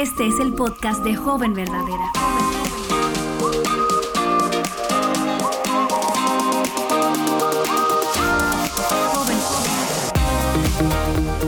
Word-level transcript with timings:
Este 0.00 0.26
es 0.26 0.40
el 0.40 0.54
podcast 0.54 1.04
de 1.04 1.14
Joven 1.14 1.52
Verdadera. 1.52 2.10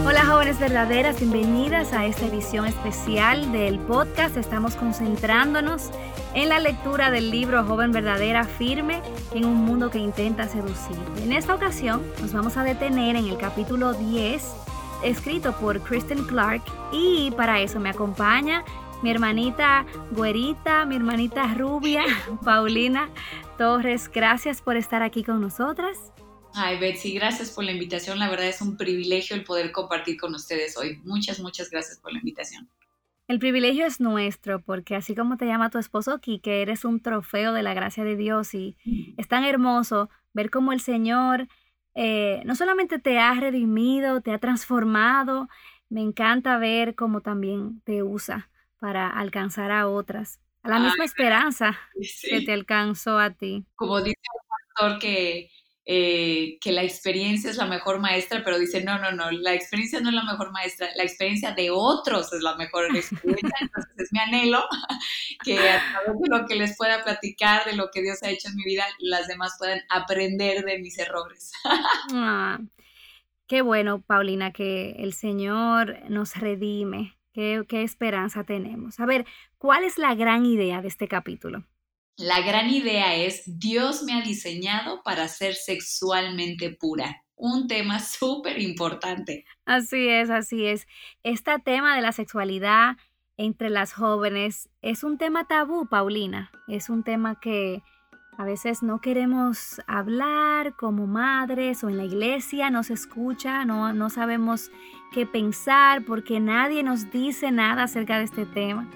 Hola 0.04 0.27
jóvenes 0.27 0.61
verdaderas, 0.61 1.19
bienvenidas 1.19 1.95
a 1.95 2.04
esta 2.04 2.26
edición 2.26 2.67
especial 2.67 3.53
del 3.53 3.78
podcast. 3.78 4.37
Estamos 4.37 4.76
concentrándonos 4.76 5.88
en 6.34 6.50
la 6.50 6.58
lectura 6.58 7.10
del 7.10 7.30
libro 7.30 7.64
Joven 7.64 7.90
Verdadera 7.90 8.44
Firme 8.44 9.00
en 9.32 9.46
un 9.46 9.64
mundo 9.64 9.90
que 9.90 9.98
intenta 9.98 10.46
seducir. 10.46 10.98
En 11.22 11.32
esta 11.32 11.54
ocasión 11.54 12.03
nos 12.21 12.34
vamos 12.34 12.58
a 12.58 12.64
detener 12.64 13.16
en 13.16 13.28
el 13.28 13.38
capítulo 13.38 13.94
10 13.94 14.62
escrito 15.04 15.53
por 15.58 15.82
Kristen 15.82 16.24
Clark 16.24 16.62
y 16.92 17.30
para 17.32 17.60
eso 17.60 17.80
me 17.80 17.91
acompaña 17.91 18.65
mi 19.02 19.10
hermanita 19.10 19.84
güerita, 20.12 20.87
mi 20.87 20.97
hermanita 20.97 21.52
rubia, 21.55 22.05
Paulina 22.45 23.10
Torres. 23.59 24.10
Gracias 24.12 24.62
por 24.62 24.77
estar 24.77 25.02
aquí 25.02 25.24
con 25.24 25.41
nosotras. 25.41 26.12
Ay, 26.55 26.79
Betsy, 26.79 27.15
gracias 27.15 27.51
por 27.51 27.65
la 27.65 27.73
invitación. 27.73 28.19
La 28.19 28.29
verdad 28.29 28.46
es 28.46 28.60
un 28.60 28.77
privilegio 28.77 29.34
el 29.34 29.45
poder 29.45 29.73
compartir 29.73 30.19
con 30.19 30.34
ustedes 30.34 30.77
hoy. 30.77 31.01
Muchas, 31.05 31.41
muchas 31.41 31.71
gracias 31.71 31.98
por 31.98 32.12
la 32.12 32.19
invitación. 32.19 32.69
El 33.29 33.38
privilegio 33.38 33.87
es 33.87 34.01
nuestro, 34.01 34.60
porque 34.60 34.95
así 34.95 35.15
como 35.15 35.37
te 35.37 35.46
llama 35.46 35.71
tu 35.71 35.79
esposo 35.79 36.12
aquí, 36.12 36.41
que 36.41 36.60
eres 36.60 36.84
un 36.84 37.01
trofeo 37.01 37.52
de 37.52 37.62
la 37.62 37.73
gracia 37.73 38.05
de 38.05 38.16
Dios 38.16 38.52
y 38.55 38.77
mm. 38.84 39.15
es 39.16 39.29
tan 39.29 39.45
hermoso 39.45 40.10
ver 40.34 40.51
cómo 40.51 40.73
el 40.73 40.80
Señor 40.80 41.48
eh, 41.95 42.42
no 42.45 42.55
solamente 42.55 42.98
te 42.98 43.19
ha 43.19 43.34
redimido, 43.34 44.20
te 44.20 44.32
ha 44.32 44.38
transformado, 44.38 45.48
me 45.88 46.01
encanta 46.01 46.59
ver 46.59 46.95
cómo 46.95 47.20
también 47.20 47.80
te 47.82 48.02
usa 48.02 48.51
para 48.78 49.09
alcanzar 49.09 49.70
a 49.70 49.88
otras, 49.88 50.40
a 50.62 50.71
la 50.71 50.80
misma 50.80 51.04
esperanza 51.04 51.79
que 52.23 52.40
te 52.40 52.52
alcanzó 52.52 53.18
a 53.18 53.30
ti. 53.30 53.66
Como 53.76 54.01
dice 54.01 54.18
un 54.34 54.49
pastor 54.49 54.99
que 55.01 55.51
eh, 55.85 56.59
que 56.61 56.71
la 56.71 56.85
experiencia 56.85 57.51
es 57.51 57.57
la 57.57 57.66
mejor 57.66 57.99
maestra, 57.99 58.43
pero 58.45 58.57
dice, 58.57 58.85
no, 58.85 59.01
no, 59.01 59.11
no, 59.11 59.33
la 59.33 59.52
experiencia 59.52 60.01
no 60.01 60.11
es 60.11 60.15
la 60.15 60.23
mejor 60.23 60.52
maestra, 60.52 60.89
la 60.95 61.02
experiencia 61.02 61.52
de 61.52 61.71
otros 61.73 62.33
es 62.33 62.41
la 62.41 62.57
mejor 62.57 62.85
experiencia. 62.95 63.57
Entonces 63.61 63.93
es 63.97 64.12
mi 64.12 64.20
anhelo 64.20 64.62
que 65.44 65.58
a 65.58 65.83
través 65.91 66.20
de 66.20 66.39
lo 66.39 66.47
que 66.47 66.55
les 66.55 66.77
pueda 66.77 67.02
platicar, 67.02 67.64
de 67.64 67.74
lo 67.74 67.91
que 67.91 68.00
Dios 68.00 68.22
ha 68.22 68.30
hecho 68.30 68.48
en 68.48 68.56
mi 68.56 68.64
vida, 68.64 68.84
las 69.00 69.27
demás 69.27 69.56
puedan 69.58 69.80
aprender 69.89 70.64
de 70.64 70.78
mis 70.78 70.98
errores. 70.98 71.52
Ah, 72.14 72.61
qué 73.46 73.62
bueno, 73.62 74.02
Paulina, 74.02 74.52
que 74.52 74.92
el 74.98 75.14
Señor 75.14 75.98
nos 76.08 76.36
redime. 76.36 77.17
Qué, 77.33 77.64
qué 77.69 77.83
esperanza 77.83 78.44
tenemos. 78.44 79.00
A 79.00 79.06
ver, 79.06 79.24
¿cuál 79.58 79.84
es 79.84 79.98
la 79.98 80.14
gran 80.14 80.44
idea 80.44 80.83
de 80.83 80.89
este 80.89 81.08
capítulo? 81.08 81.64
La 82.18 82.41
gran 82.42 82.68
idea 82.68 83.14
es, 83.14 83.42
Dios 83.58 84.02
me 84.02 84.12
ha 84.12 84.20
diseñado 84.20 85.02
para 85.02 85.28
ser 85.28 85.55
sexualmente 85.55 86.70
pura. 86.70 87.22
Un 87.36 87.66
tema 87.66 87.98
súper 88.00 88.60
importante. 88.60 89.44
Así 89.64 90.08
es, 90.08 90.30
así 90.30 90.66
es. 90.66 90.86
Este 91.22 91.58
tema 91.58 91.96
de 91.96 92.02
la 92.02 92.12
sexualidad 92.12 92.96
entre 93.38 93.70
las 93.70 93.94
jóvenes 93.94 94.68
es 94.83 95.05
un 95.05 95.16
tema 95.16 95.48
tabú, 95.48 95.88
Paulina. 95.88 96.52
Es 96.68 96.90
un 96.90 97.02
tema 97.02 97.40
que 97.40 97.83
a 98.38 98.44
veces 98.44 98.83
no 98.83 99.00
queremos 99.00 99.80
hablar 99.86 100.74
como 100.77 101.06
madres 101.06 101.83
o 101.84 101.88
en 101.88 101.96
la 101.96 102.05
iglesia 102.05 102.70
no 102.70 102.83
se 102.83 102.94
escucha, 102.94 103.64
no, 103.64 103.92
no 103.92 104.10
sabemos 104.10 104.70
qué 105.12 105.27
pensar 105.27 106.05
porque 106.05 106.40
nadie 106.40 106.83
nos 106.83 107.10
dice 107.10 107.50
nada 107.50 107.84
acerca 107.84 108.18
de 108.18 108.24
este 108.24 108.46
tema. 108.46 108.88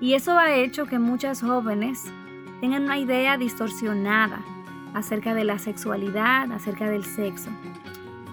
Y 0.00 0.14
eso 0.14 0.38
ha 0.38 0.54
hecho 0.54 0.86
que 0.86 0.98
muchas 0.98 1.40
jóvenes 1.40 2.04
tengan 2.60 2.84
una 2.84 2.98
idea 2.98 3.36
distorsionada 3.36 4.40
acerca 4.94 5.34
de 5.34 5.44
la 5.44 5.58
sexualidad, 5.58 6.50
acerca 6.52 6.88
del 6.88 7.04
sexo. 7.04 7.50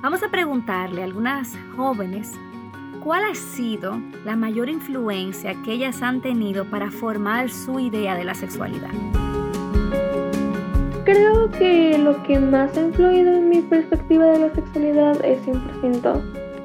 Vamos 0.02 0.24
a 0.24 0.30
preguntarle 0.30 1.02
a 1.02 1.06
algunas 1.06 1.58
jóvenes 1.76 2.34
cuál 3.04 3.24
ha 3.26 3.36
sido 3.36 4.00
la 4.24 4.36
mayor 4.36 4.70
influencia 4.70 5.56
que 5.64 5.74
ellas 5.74 6.02
han 6.02 6.22
tenido 6.22 6.66
para 6.66 6.90
formar 6.90 7.50
su 7.50 7.80
idea 7.80 8.16
de 8.16 8.24
la 8.24 8.34
sexualidad. 8.34 8.92
Creo 11.04 11.52
que 11.52 11.98
lo 11.98 12.24
que 12.24 12.40
más 12.40 12.78
ha 12.78 12.82
influido 12.82 13.34
en 13.34 13.50
mi 13.50 13.62
perspectiva 13.62 14.26
de 14.26 14.40
la 14.40 14.56
sexualidad 14.56 15.24
es 15.26 15.46
100% 15.46 16.22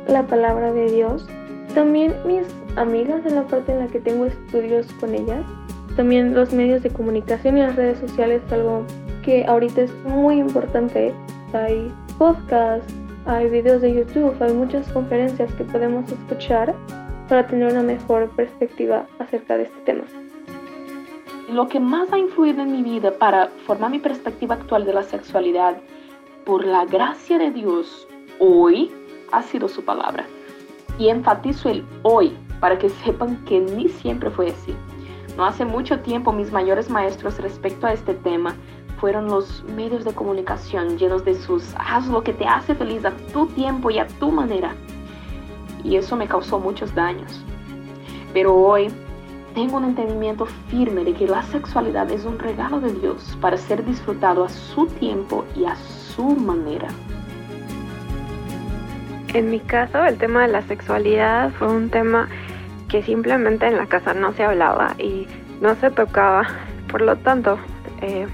la 0.07 0.27
palabra 0.27 0.73
de 0.73 0.93
Dios. 0.93 1.27
También 1.75 2.15
mis 2.25 2.47
amigas 2.77 3.27
en 3.27 3.35
la 3.35 3.47
parte 3.47 3.73
en 3.73 3.81
la 3.81 3.89
que 3.89 3.99
tengo 3.99 4.27
estudios 4.27 4.87
con 5.01 5.15
ellas 5.15 5.45
también 5.99 6.33
los 6.33 6.53
medios 6.53 6.85
de 6.85 6.91
comunicación 6.91 7.59
y 7.59 7.61
las 7.61 7.75
redes 7.75 7.99
sociales 7.99 8.41
es 8.47 8.53
algo 8.53 8.85
que 9.25 9.45
ahorita 9.45 9.81
es 9.81 9.93
muy 10.05 10.39
importante. 10.39 11.13
Hay 11.53 11.93
podcasts, 12.19 12.95
hay 13.27 13.51
videos 13.51 13.83
de 13.83 13.93
YouTube, 13.93 14.33
hay 14.41 14.53
muchas 14.53 14.89
conferencias 14.93 15.53
que 15.55 15.65
podemos 15.65 16.09
escuchar 16.13 16.73
para 17.29 17.49
tener 17.49 17.73
una 17.73 17.83
mejor 17.83 18.31
perspectiva 18.37 19.09
acerca 19.19 19.57
de 19.57 19.65
este 19.65 19.81
tema. 19.81 20.05
Lo 21.51 21.67
que 21.67 21.81
más 21.81 22.13
ha 22.13 22.19
influido 22.19 22.63
en 22.63 22.71
mi 22.71 22.85
vida 22.85 23.11
para 23.11 23.49
formar 23.67 23.91
mi 23.91 23.99
perspectiva 23.99 24.55
actual 24.55 24.87
de 24.87 24.93
la 24.93 25.03
sexualidad, 25.03 25.79
por 26.45 26.65
la 26.65 26.85
gracia 26.85 27.39
de 27.39 27.51
Dios, 27.51 28.07
hoy 28.39 28.93
ha 29.33 29.43
sido 29.43 29.67
su 29.67 29.85
palabra. 29.85 30.25
Y 30.97 31.09
enfatizo 31.09 31.71
el 31.71 31.85
hoy 32.05 32.37
para 32.61 32.79
que 32.79 32.89
sepan 32.89 33.45
que 33.47 33.59
ni 33.59 33.89
siempre 33.89 34.31
fue 34.31 34.51
así. 34.51 34.77
No 35.39 35.45
hace 35.45 35.65
mucho 35.65 36.01
tiempo 36.01 36.33
mis 36.33 36.51
mayores 36.51 36.91
maestros 36.91 37.39
respecto 37.39 37.87
a 37.87 37.93
este 37.93 38.13
tema 38.13 38.57
fueron 38.99 39.27
los 39.27 39.63
medios 39.77 40.05
de 40.05 40.13
comunicación 40.13 40.99
llenos 40.99 41.25
de 41.25 41.37
sus 41.37 41.77
haz 41.77 42.09
lo 42.09 42.25
que 42.25 42.33
te 42.33 42.45
hace 42.45 42.75
feliz 42.75 43.05
a 43.05 43.13
tu 43.33 43.47
tiempo 43.47 43.89
y 43.89 44.01
a 44.01 44.09
tu 44.09 44.33
manera. 44.33 44.75
Y 45.85 45.95
eso 45.95 46.17
me 46.17 46.27
causó 46.27 46.59
muchos 46.59 46.93
daños. 46.93 47.45
Pero 48.35 48.53
hoy 48.53 48.89
tengo 49.55 49.77
un 49.77 49.85
entendimiento 49.85 50.45
firme 50.71 51.05
de 51.05 51.15
que 51.15 51.29
la 51.29 51.45
sexualidad 51.45 52.11
es 52.11 52.25
un 52.25 52.41
regalo 52.41 52.81
de 52.81 52.93
Dios 52.95 53.39
para 53.41 53.57
ser 53.57 53.85
disfrutado 53.85 54.43
a 54.43 54.49
su 54.49 54.87
tiempo 54.87 55.45
y 55.55 55.67
a 55.67 55.77
su 55.77 56.25
manera. 56.25 56.89
En 59.35 59.53
mi 59.53 59.61
caso, 59.61 60.05
el 60.05 60.19
tema 60.19 60.43
de 60.43 60.49
la 60.49 60.63
sexualidad 60.63 61.53
fue 61.53 61.69
un 61.69 61.91
tema 61.91 62.29
que 62.89 63.03
simplemente 63.03 63.67
en 63.67 63.77
la 63.77 63.87
casa 63.87 64.15
no 64.15 64.33
se 64.33 64.45
hablaba 64.45 64.95
y 64.99 65.27
no 65.61 65.75
se 65.77 65.91
tocaba. 65.91 66.47
Por 66.91 67.03
lo 67.03 67.17
tanto, 67.17 67.59
eh, 68.01 68.27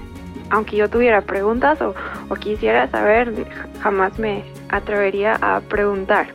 aunque 0.49 0.77
yo 0.77 0.89
tuviera 0.89 1.21
preguntas 1.21 1.79
o, 1.81 1.93
quisiera 2.35 2.87
saber, 2.89 3.33
jamás 3.81 4.17
me 4.19 4.43
atrevería 4.69 5.37
a 5.41 5.59
preguntar. 5.61 6.27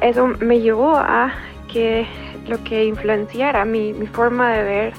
Eso 0.00 0.26
me 0.26 0.60
llevó 0.60 0.96
a 0.96 1.32
que 1.72 2.06
lo 2.46 2.62
que 2.62 2.84
influenciara 2.84 3.64
mi, 3.64 3.92
forma 4.06 4.52
de 4.52 4.62
ver 4.62 4.92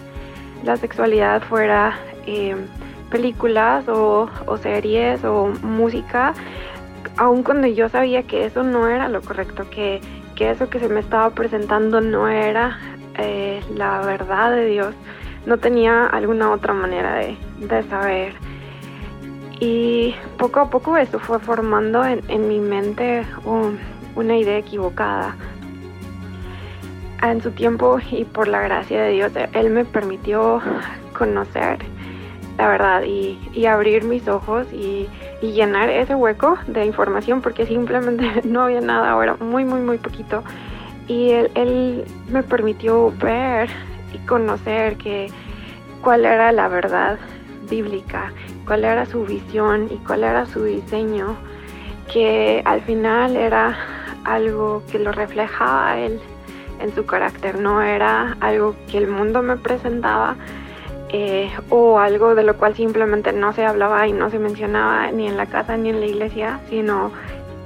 la 0.64 0.78
sexualidad 0.78 1.44
fuera 1.44 1.98
eh, 2.26 2.56
películas 3.10 3.88
o, 3.88 4.30
series 4.62 5.24
o 5.24 5.54
música, 5.62 6.34
aun 7.18 7.44
cuando 7.44 7.68
yo 7.68 7.88
sabía 7.88 8.24
que 8.24 8.46
eso 8.46 8.64
no 8.64 8.88
era 8.88 9.08
lo 9.10 9.22
correcto, 9.22 9.70
que 9.70 10.02
que 10.36 10.52
eso 10.52 10.70
que 10.70 10.80
se 10.80 10.90
me 10.90 11.00
estaba 11.00 11.30
presentando 11.32 12.02
no 12.02 12.28
era 12.28 12.78
eh, 13.18 13.62
la 13.76 14.02
verdad 14.02 14.52
de 14.52 14.66
Dios, 14.66 14.94
no 15.46 15.58
tenía 15.58 16.08
alguna 16.08 16.52
otra 16.52 16.74
manera 16.74 17.16
de, 17.16 17.84
saber. 17.90 18.34
Y 19.60 20.14
poco 20.38 20.60
a 20.60 20.70
poco 20.70 20.98
eso 20.98 21.18
fue 21.20 21.40
formando 21.40 22.04
en, 22.04 22.48
mi 22.48 22.60
mente 22.60 23.26
una 24.16 24.38
idea 24.38 24.58
equivocada. 24.58 25.36
En 27.22 27.42
su 27.42 27.52
tiempo 27.52 27.98
y 28.12 28.26
por 28.26 28.48
la 28.48 28.62
gracia 28.62 29.02
de 29.02 29.12
Dios, 29.12 29.32
Él 29.54 29.70
me 29.70 29.86
permitió 29.86 30.62
conocer 31.18 31.80
la 32.58 32.68
verdad 32.68 33.04
y, 33.04 33.66
abrir 33.66 34.04
mis 34.04 34.28
ojos 34.28 34.68
y, 34.72 35.08
llenar 35.42 35.90
ese 35.90 36.16
hueco 36.16 36.58
de 36.68 36.86
información 36.86 37.42
porque 37.42 37.66
simplemente 37.66 38.42
no 38.48 38.64
había 38.64 38.82
nada 38.82 39.12
ahora, 39.12 39.36
muy, 39.40 39.66
muy, 39.66 39.82
muy 39.82 39.98
poquito. 39.98 40.44
Y 41.08 41.32
él, 41.32 42.04
me 42.30 42.42
permitió 42.42 43.12
ver 43.22 43.70
y 44.14 44.18
conocer 44.26 44.98
que 44.98 45.28
cuál 46.02 46.26
era 46.26 46.52
la 46.52 46.68
verdad 46.68 47.20
bíblica, 47.70 48.32
cuál 48.66 48.84
era 48.86 49.06
su 49.06 49.24
visión 49.24 49.88
y 49.92 49.98
cuál 49.98 50.24
era 50.24 50.46
su 50.48 50.64
diseño, 50.64 51.36
que 52.12 52.62
al 52.66 52.82
final 52.82 53.36
era 53.36 53.78
algo 54.24 54.84
que 54.92 54.98
lo 54.98 55.12
reflejaba 55.12 56.00
él 56.00 56.20
en 56.80 56.94
su 56.94 57.06
carácter, 57.06 57.60
no 57.60 57.82
era 57.82 58.36
algo 58.40 58.76
que 58.90 58.98
el 58.98 59.08
mundo 59.08 59.42
me 59.42 59.58
presentaba, 59.58 60.36
eh, 61.10 61.52
o 61.70 62.00
algo 62.00 62.36
de 62.36 62.44
lo 62.44 62.58
cual 62.58 62.76
simplemente 62.76 63.32
no 63.34 63.54
se 63.54 63.66
hablaba 63.66 64.08
y 64.08 64.14
no 64.14 64.30
se 64.30 64.40
mencionaba 64.40 65.12
ni 65.12 65.28
en 65.28 65.38
la 65.38 65.46
casa 65.46 65.78
ni 65.78 65.90
en 65.90 66.00
la 66.00 66.06
iglesia, 66.06 66.60
sino 66.70 67.12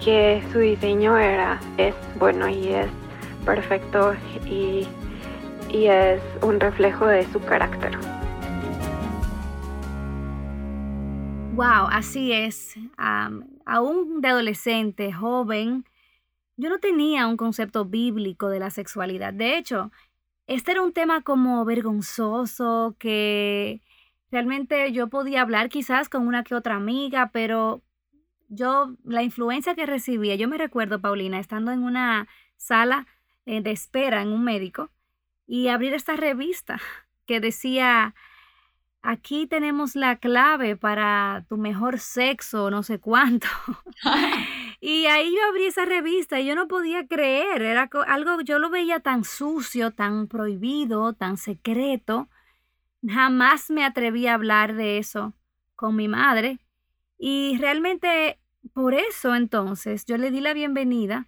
que 0.04 0.42
su 0.52 0.60
diseño 0.60 1.18
era, 1.18 1.60
es 1.78 1.96
bueno 2.18 2.48
y 2.48 2.70
es 2.70 2.88
perfecto 3.46 4.14
y 4.46 4.88
y 5.72 5.86
es 5.86 6.22
un 6.42 6.60
reflejo 6.60 7.06
de 7.06 7.26
su 7.32 7.40
carácter. 7.42 7.98
Wow, 11.54 11.88
así 11.92 12.32
es. 12.32 12.76
aún 12.98 14.22
de 14.22 14.28
adolescente, 14.30 15.12
joven, 15.12 15.86
yo 16.58 16.70
no 16.70 16.80
tenía 16.80 17.28
un 17.28 17.38
concepto 17.38 17.86
bíblico 17.86 18.50
de 18.50 18.60
la 18.60 18.70
sexualidad. 18.70 19.34
De 19.34 19.58
hecho, 19.58 19.92
este 20.50 20.72
era 20.72 20.82
un 20.82 20.94
tema 20.94 21.22
como 21.22 21.64
vergonzoso 21.64 22.96
que 22.98 23.82
realmente 24.32 24.92
yo 24.92 25.08
podía 25.08 25.42
hablar 25.42 25.70
quizás 25.70 26.10
con 26.10 26.28
una 26.28 26.44
que 26.44 26.56
otra 26.56 26.76
amiga, 26.76 27.30
pero 27.32 27.84
yo, 28.48 28.96
la 29.04 29.22
influencia 29.22 29.76
que 29.76 29.86
recibía, 29.86 30.34
yo 30.36 30.48
me 30.48 30.58
recuerdo, 30.58 31.00
Paulina, 31.00 31.40
estando 31.40 31.72
en 31.72 31.84
una 31.84 32.28
sala 32.58 33.06
eh, 33.46 33.62
de 33.62 33.70
espera 33.70 34.24
en 34.24 34.30
un 34.30 34.44
médico 34.44 34.90
y 35.46 35.68
abrir 35.68 35.94
esta 35.94 36.16
revista 36.16 36.82
que 37.28 37.40
decía, 37.40 38.16
aquí 39.02 39.48
tenemos 39.48 39.96
la 39.96 40.18
clave 40.18 40.76
para 40.76 41.46
tu 41.50 41.58
mejor 41.58 42.00
sexo, 42.00 42.70
no 42.70 42.84
sé 42.84 43.00
cuánto. 43.00 43.48
y 44.82 45.06
ahí 45.06 45.34
yo 45.34 45.40
abrí 45.50 45.66
esa 45.66 45.86
revista 45.86 46.40
y 46.40 46.46
yo 46.46 46.56
no 46.56 46.68
podía 46.68 47.08
creer, 47.08 47.62
era 47.62 47.90
algo, 48.08 48.42
yo 48.42 48.60
lo 48.60 48.70
veía 48.70 49.00
tan 49.00 49.24
sucio, 49.24 49.92
tan 49.92 50.28
prohibido, 50.28 51.14
tan 51.14 51.38
secreto. 51.38 52.30
Jamás 53.06 53.70
me 53.70 53.86
atreví 53.86 54.28
a 54.28 54.34
hablar 54.34 54.76
de 54.76 54.98
eso 54.98 55.34
con 55.76 55.96
mi 55.96 56.08
madre. 56.08 56.60
Y 57.18 57.58
realmente 57.60 58.40
por 58.74 58.94
eso 58.94 59.36
entonces 59.36 60.06
yo 60.06 60.18
le 60.18 60.32
di 60.32 60.42
la 60.42 60.54
bienvenida 60.54 61.28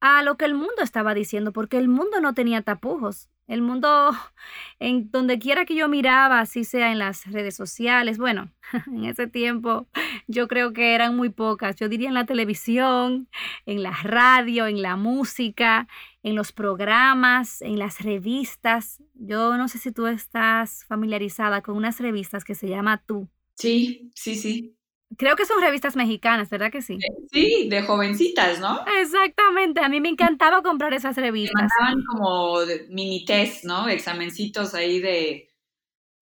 a 0.00 0.22
lo 0.22 0.36
que 0.36 0.44
el 0.44 0.54
mundo 0.54 0.82
estaba 0.82 1.14
diciendo, 1.14 1.52
porque 1.52 1.78
el 1.78 1.88
mundo 1.88 2.20
no 2.20 2.34
tenía 2.34 2.62
tapujos. 2.62 3.28
El 3.46 3.60
mundo, 3.62 4.10
en 4.78 5.10
donde 5.10 5.38
quiera 5.38 5.64
que 5.64 5.74
yo 5.74 5.88
miraba, 5.88 6.40
así 6.40 6.64
sea 6.64 6.92
en 6.92 6.98
las 6.98 7.30
redes 7.30 7.54
sociales, 7.54 8.18
bueno, 8.18 8.50
en 8.86 9.04
ese 9.04 9.26
tiempo 9.26 9.86
yo 10.26 10.48
creo 10.48 10.72
que 10.72 10.94
eran 10.94 11.16
muy 11.16 11.28
pocas. 11.28 11.76
Yo 11.76 11.88
diría 11.88 12.08
en 12.08 12.14
la 12.14 12.26
televisión, 12.26 13.28
en 13.66 13.82
la 13.82 13.92
radio, 14.02 14.66
en 14.66 14.82
la 14.82 14.96
música, 14.96 15.88
en 16.22 16.34
los 16.34 16.52
programas, 16.52 17.60
en 17.60 17.78
las 17.78 18.00
revistas. 18.00 19.02
Yo 19.14 19.56
no 19.56 19.68
sé 19.68 19.78
si 19.78 19.92
tú 19.92 20.06
estás 20.06 20.84
familiarizada 20.86 21.60
con 21.62 21.76
unas 21.76 22.00
revistas 22.00 22.44
que 22.44 22.54
se 22.54 22.68
llama 22.68 23.02
Tú. 23.06 23.28
Sí, 23.56 24.10
sí, 24.14 24.34
sí. 24.34 24.76
Creo 25.18 25.36
que 25.36 25.46
son 25.46 25.60
revistas 25.60 25.96
mexicanas, 25.96 26.50
¿verdad 26.50 26.70
que 26.70 26.82
sí? 26.82 26.98
Sí, 27.32 27.68
de 27.68 27.82
jovencitas, 27.82 28.60
¿no? 28.60 28.80
Exactamente, 29.00 29.80
a 29.80 29.88
mí 29.88 30.00
me 30.00 30.08
encantaba 30.08 30.62
comprar 30.62 30.94
esas 30.94 31.16
revistas. 31.16 31.70
mandaban 31.78 32.04
como 32.06 32.58
mini 32.88 33.24
test, 33.24 33.64
¿no? 33.64 33.88
Examencitos 33.88 34.74
ahí 34.74 35.00
de 35.00 35.50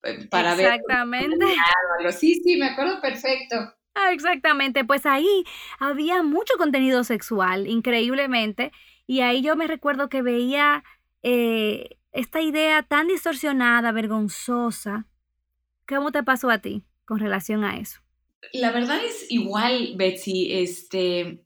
eh, 0.03 0.27
para 0.29 0.55
ver. 0.55 0.65
Exactamente. 0.67 1.45
Sí, 2.11 2.35
sí, 2.43 2.57
me 2.57 2.67
acuerdo 2.67 3.01
perfecto. 3.01 3.73
Ah, 3.95 4.11
exactamente, 4.11 4.83
pues 4.85 5.05
ahí 5.05 5.45
había 5.79 6.23
mucho 6.23 6.53
contenido 6.57 7.03
sexual, 7.03 7.67
increíblemente, 7.67 8.71
y 9.05 9.21
ahí 9.21 9.43
yo 9.43 9.55
me 9.55 9.67
recuerdo 9.67 10.09
que 10.09 10.23
veía 10.23 10.83
eh, 11.21 11.97
esta 12.11 12.41
idea 12.41 12.81
tan 12.83 13.07
distorsionada, 13.07 13.91
vergonzosa. 13.91 15.05
¿Cómo 15.87 16.11
te 16.11 16.23
pasó 16.23 16.49
a 16.49 16.59
ti 16.59 16.85
con 17.05 17.19
relación 17.19 17.63
a 17.63 17.77
eso? 17.77 18.02
La 18.51 18.71
verdad 18.71 19.03
es 19.03 19.25
igual, 19.29 19.93
Betsy, 19.95 20.51
este, 20.51 21.45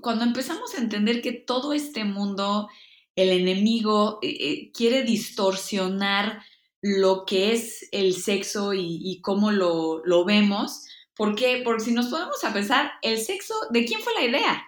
cuando 0.00 0.24
empezamos 0.24 0.74
a 0.74 0.80
entender 0.80 1.20
que 1.20 1.32
todo 1.32 1.72
este 1.72 2.04
mundo, 2.04 2.68
el 3.16 3.30
enemigo, 3.30 4.18
eh, 4.22 4.36
eh, 4.40 4.72
quiere 4.72 5.02
distorsionar 5.02 6.42
lo 6.80 7.24
que 7.26 7.52
es 7.52 7.88
el 7.92 8.14
sexo 8.14 8.72
y, 8.72 9.20
cómo 9.22 9.50
lo, 9.50 10.04
lo, 10.04 10.24
vemos, 10.24 10.86
porque, 11.14 11.62
porque 11.64 11.84
si 11.84 11.92
nos 11.92 12.06
podemos 12.06 12.42
a 12.44 12.52
pensar, 12.52 12.92
el 13.02 13.18
sexo, 13.18 13.54
¿de 13.70 13.84
quién 13.84 14.00
fue 14.00 14.14
la 14.14 14.24
idea? 14.24 14.62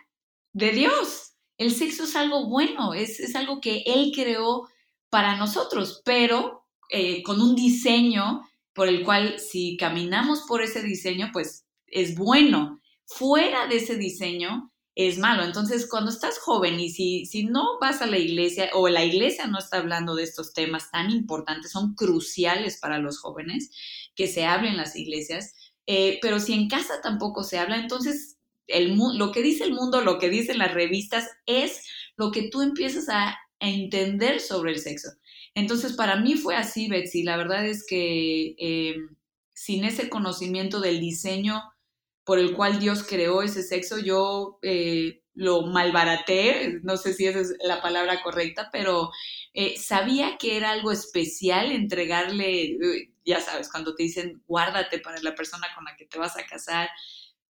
De 0.53 0.73
Dios. 0.73 1.35
El 1.57 1.73
sexo 1.73 2.05
es 2.05 2.17
algo 2.17 2.49
bueno, 2.49 2.95
es, 2.95 3.21
es 3.21 3.37
algo 3.37 3.61
que 3.61 3.85
Él 3.87 4.13
creó 4.15 4.69
para 5.09 5.37
nosotros, 5.37 6.03
pero 6.05 6.65
eh, 6.89 7.23
con 7.23 7.41
un 7.41 7.55
diseño 7.55 8.49
por 8.73 8.89
el 8.89 9.05
cual 9.05 9.39
si 9.39 9.77
caminamos 9.77 10.43
por 10.49 10.63
ese 10.63 10.83
diseño, 10.83 11.31
pues 11.33 11.67
es 11.91 12.17
bueno. 12.17 12.81
Fuera 13.05 13.67
de 13.67 13.77
ese 13.77 13.97
diseño 13.97 14.73
es 14.95 15.19
malo. 15.19 15.45
Entonces, 15.45 15.89
cuando 15.89 16.11
estás 16.11 16.39
joven 16.39 16.79
y 16.81 16.91
si, 16.91 17.27
si 17.27 17.45
no 17.45 17.79
vas 17.81 18.03
a 18.03 18.07
la 18.07 18.19
iglesia 18.19 18.71
o 18.75 18.89
la 18.89 19.05
iglesia 19.05 19.47
no 19.47 19.59
está 19.59 19.79
hablando 19.79 20.15
de 20.15 20.25
estos 20.25 20.53
temas 20.53 20.91
tan 20.91 21.11
importantes, 21.11 21.73
son 21.73 21.95
cruciales 21.95 22.79
para 22.79 22.99
los 22.99 23.19
jóvenes 23.19 23.71
que 24.15 24.27
se 24.27 24.45
hablen 24.45 24.73
en 24.73 24.79
las 24.79 24.97
iglesias, 24.97 25.55
eh, 25.87 26.19
pero 26.23 26.39
si 26.41 26.53
en 26.53 26.69
casa 26.69 27.01
tampoco 27.03 27.43
se 27.43 27.59
habla, 27.59 27.77
entonces 27.77 28.37
el, 28.67 28.97
lo 28.97 29.33
que 29.33 29.43
dice 29.43 29.65
el 29.65 29.73
mundo, 29.73 30.03
lo 30.03 30.19
que 30.19 30.31
dicen 30.31 30.59
las 30.59 30.75
revistas 30.75 31.29
es 31.47 31.85
lo 32.17 32.31
que 32.31 32.49
tú 32.49 32.63
empiezas 32.63 33.09
a, 33.09 33.37
entender 33.63 34.41
sobre 34.41 34.73
el 34.73 34.79
sexo. 34.79 35.11
Entonces, 35.55 35.93
para 35.93 36.17
mí 36.17 36.35
fue 36.35 36.57
así, 36.57 36.89
Betsy. 36.89 37.25
La 37.25 37.37
verdad 37.37 37.67
es 37.67 37.85
que 37.87 38.55
eh, 38.59 38.97
sin 39.53 39.85
ese 39.85 40.09
conocimiento 40.09 40.81
del 40.81 40.99
diseño 40.99 41.63
por 42.31 42.39
el 42.39 42.55
cual 42.55 42.79
Dios 42.79 43.03
creó 43.03 43.43
ese 43.43 43.65
sexo, 43.65 43.99
yo 43.99 44.61
eh, 44.63 45.25
lo 45.35 45.63
malbaraté, 45.63 46.79
no 46.85 46.97
sé 46.97 47.13
si 47.13 47.27
esa 47.27 47.41
es 47.41 47.57
la 47.59 47.83
palabra 47.83 48.23
correcta, 48.23 48.69
pero 48.71 49.11
eh, 49.53 49.77
sabía 49.77 50.39
que 50.39 50.57
era 50.57 50.71
algo 50.71 50.93
especial 50.93 51.73
entregarle, 51.73 52.79
ya 53.25 53.41
sabes, 53.41 53.69
cuando 53.69 53.97
te 53.97 54.05
dicen 54.05 54.45
guárdate 54.47 55.01
para 55.01 55.21
la 55.23 55.35
persona 55.35 55.67
con 55.75 55.85
la 55.85 55.97
que 55.97 56.07
te 56.07 56.21
vas 56.21 56.37
a 56.37 56.47
casar, 56.47 56.89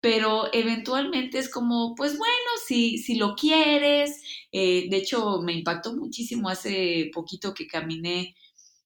pero 0.02 0.52
eventualmente 0.52 1.38
es 1.38 1.48
como, 1.48 1.94
pues 1.94 2.18
bueno, 2.18 2.50
si, 2.66 2.98
si 2.98 3.14
lo 3.14 3.34
quieres, 3.34 4.20
eh, 4.52 4.88
de 4.90 4.96
hecho 4.98 5.40
me 5.40 5.54
impactó 5.54 5.96
muchísimo 5.96 6.50
hace 6.50 7.10
poquito 7.14 7.54
que 7.54 7.66
caminé 7.66 8.36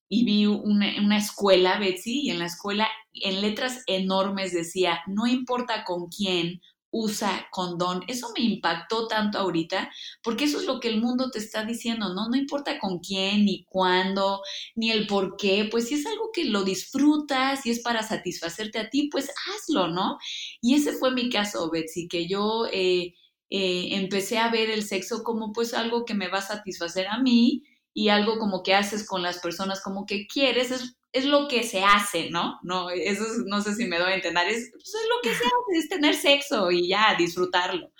y 0.09 0.25
vi 0.25 0.47
una, 0.47 0.87
una, 1.05 1.19
escuela, 1.19 1.81
Betsy, 1.81 2.21
y 2.21 2.31
en 2.31 2.39
la 2.39 2.47
escuela 2.47 2.89
en 3.13 3.41
letras 3.41 3.83
enormes 3.87 4.53
decía, 4.53 5.01
no 5.07 5.27
importa 5.27 5.85
con 5.85 6.09
quién, 6.09 6.61
usa 6.91 7.47
condón. 7.51 8.03
Eso 8.09 8.29
me 8.37 8.45
impactó 8.45 9.07
tanto 9.07 9.39
ahorita, 9.39 9.91
porque 10.23 10.45
eso 10.45 10.59
es 10.59 10.67
lo 10.67 10.81
que 10.81 10.89
el 10.89 11.01
mundo 11.01 11.31
te 11.31 11.39
está 11.39 11.65
diciendo, 11.65 12.15
¿no? 12.15 12.29
No 12.29 12.37
importa 12.37 12.79
con 12.79 12.99
quién, 12.99 13.45
ni 13.45 13.65
cuándo, 13.65 14.43
ni 14.75 14.91
el 14.91 15.07
por 15.07 15.37
qué, 15.37 15.69
pues 15.71 15.89
si 15.89 15.95
es 15.95 16.07
algo 16.07 16.31
que 16.33 16.45
lo 16.45 16.65
disfrutas 16.65 17.65
y 17.67 17.71
es 17.71 17.81
para 17.81 18.03
satisfacerte 18.03 18.79
a 18.79 18.91
ti, 18.91 19.09
pues 19.11 19.31
hazlo, 19.49 19.89
¿no? 19.89 20.19
Y 20.61 20.75
ese 20.75 20.93
fue 20.93 21.13
mi 21.13 21.31
caso, 21.31 21.71
Betsy, 21.71 22.09
que 22.09 22.27
yo 22.29 22.67
eh, 22.73 23.15
eh, 23.51 23.89
empecé 23.93 24.39
a 24.39 24.51
ver 24.51 24.71
el 24.71 24.85
sexo 24.85 25.23
como 25.23 25.53
pues 25.53 25.75
algo 25.75 26.05
que 26.05 26.15
me 26.15 26.29
va 26.29 26.39
a 26.39 26.43
satisfacer 26.43 27.07
a 27.09 27.19
mí 27.19 27.63
y 27.93 28.09
algo 28.09 28.39
como 28.39 28.63
que 28.63 28.75
haces 28.75 29.07
con 29.07 29.23
las 29.23 29.39
personas 29.39 29.83
como 29.83 30.07
que 30.07 30.27
quieres, 30.27 30.71
es, 30.71 30.97
es 31.13 31.25
lo 31.25 31.49
que 31.49 31.63
se 31.65 31.83
hace, 31.83 32.31
¿no? 32.31 32.59
No, 32.63 32.91
eso 32.91 33.25
no 33.47 33.61
sé 33.61 33.75
si 33.75 33.87
me 33.87 33.99
doy 33.99 34.13
a 34.13 34.15
entender, 34.17 34.49
es, 34.49 34.71
pues, 34.73 34.95
es 34.95 35.09
lo 35.09 35.21
que 35.23 35.37
se 35.37 35.45
hace, 35.45 35.79
es 35.79 35.89
tener 35.89 36.15
sexo 36.15 36.71
y 36.71 36.89
ya, 36.89 37.15
disfrutarlo, 37.19 37.93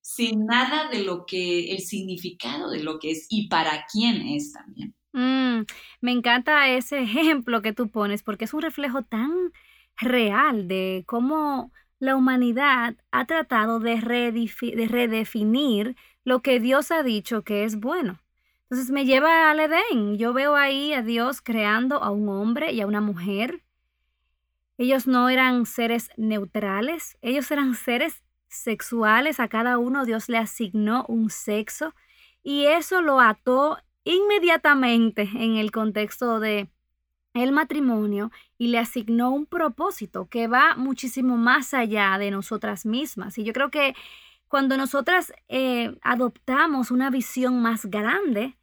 sin 0.00 0.46
nada 0.46 0.88
de 0.88 1.00
lo 1.00 1.26
que, 1.26 1.72
el 1.72 1.80
significado 1.80 2.70
de 2.70 2.82
lo 2.82 2.98
que 2.98 3.12
es 3.12 3.26
y 3.30 3.48
para 3.48 3.84
quién 3.90 4.22
es 4.28 4.52
también. 4.52 4.94
Mm, 5.12 5.64
me 6.00 6.12
encanta 6.12 6.68
ese 6.68 7.00
ejemplo 7.02 7.62
que 7.62 7.72
tú 7.72 7.90
pones 7.90 8.22
porque 8.22 8.46
es 8.46 8.54
un 8.54 8.62
reflejo 8.62 9.02
tan 9.02 9.30
real 9.98 10.68
de 10.68 11.04
cómo 11.06 11.72
la 11.98 12.16
humanidad 12.16 12.96
ha 13.10 13.26
tratado 13.26 13.78
de 13.78 14.00
redefinir 14.00 15.96
lo 16.24 16.40
que 16.40 16.60
Dios 16.60 16.90
ha 16.90 17.02
dicho 17.02 17.42
que 17.42 17.64
es 17.64 17.76
bueno. 17.76 18.21
Entonces 18.72 18.90
me 18.90 19.04
lleva 19.04 19.50
al 19.50 19.60
Edén. 19.60 20.16
Yo 20.16 20.32
veo 20.32 20.56
ahí 20.56 20.94
a 20.94 21.02
Dios 21.02 21.42
creando 21.42 22.02
a 22.02 22.10
un 22.10 22.30
hombre 22.30 22.72
y 22.72 22.80
a 22.80 22.86
una 22.86 23.02
mujer. 23.02 23.62
Ellos 24.78 25.06
no 25.06 25.28
eran 25.28 25.66
seres 25.66 26.08
neutrales, 26.16 27.18
ellos 27.20 27.50
eran 27.50 27.74
seres 27.74 28.22
sexuales. 28.48 29.40
A 29.40 29.48
cada 29.48 29.76
uno 29.76 30.06
Dios 30.06 30.30
le 30.30 30.38
asignó 30.38 31.04
un 31.06 31.28
sexo 31.28 31.94
y 32.42 32.64
eso 32.64 33.02
lo 33.02 33.20
ató 33.20 33.76
inmediatamente 34.04 35.28
en 35.34 35.56
el 35.56 35.70
contexto 35.70 36.40
de 36.40 36.70
el 37.34 37.52
matrimonio 37.52 38.30
y 38.56 38.68
le 38.68 38.78
asignó 38.78 39.32
un 39.32 39.44
propósito 39.44 40.30
que 40.30 40.46
va 40.46 40.76
muchísimo 40.76 41.36
más 41.36 41.74
allá 41.74 42.16
de 42.16 42.30
nosotras 42.30 42.86
mismas. 42.86 43.36
Y 43.36 43.44
yo 43.44 43.52
creo 43.52 43.70
que 43.70 43.94
cuando 44.48 44.78
nosotras 44.78 45.34
eh, 45.48 45.94
adoptamos 46.00 46.90
una 46.90 47.10
visión 47.10 47.60
más 47.60 47.84
grande, 47.84 48.56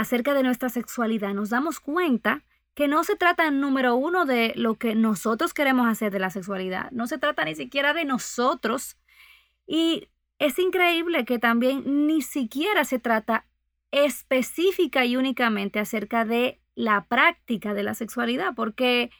acerca 0.00 0.32
de 0.32 0.42
nuestra 0.42 0.70
sexualidad, 0.70 1.34
nos 1.34 1.50
damos 1.50 1.78
cuenta 1.78 2.42
que 2.74 2.88
no 2.88 3.04
se 3.04 3.16
trata, 3.16 3.50
número 3.50 3.96
uno, 3.96 4.24
de 4.24 4.54
lo 4.56 4.76
que 4.76 4.94
nosotros 4.94 5.52
queremos 5.52 5.86
hacer 5.86 6.10
de 6.10 6.18
la 6.18 6.30
sexualidad, 6.30 6.90
no 6.90 7.06
se 7.06 7.18
trata 7.18 7.44
ni 7.44 7.54
siquiera 7.54 7.92
de 7.92 8.06
nosotros. 8.06 8.96
Y 9.66 10.08
es 10.38 10.58
increíble 10.58 11.26
que 11.26 11.38
también 11.38 12.06
ni 12.06 12.22
siquiera 12.22 12.84
se 12.84 12.98
trata 12.98 13.44
específica 13.90 15.04
y 15.04 15.16
únicamente 15.16 15.78
acerca 15.78 16.24
de 16.24 16.60
la 16.74 17.04
práctica 17.04 17.74
de 17.74 17.82
la 17.82 17.94
sexualidad, 17.94 18.54
porque 18.56 19.10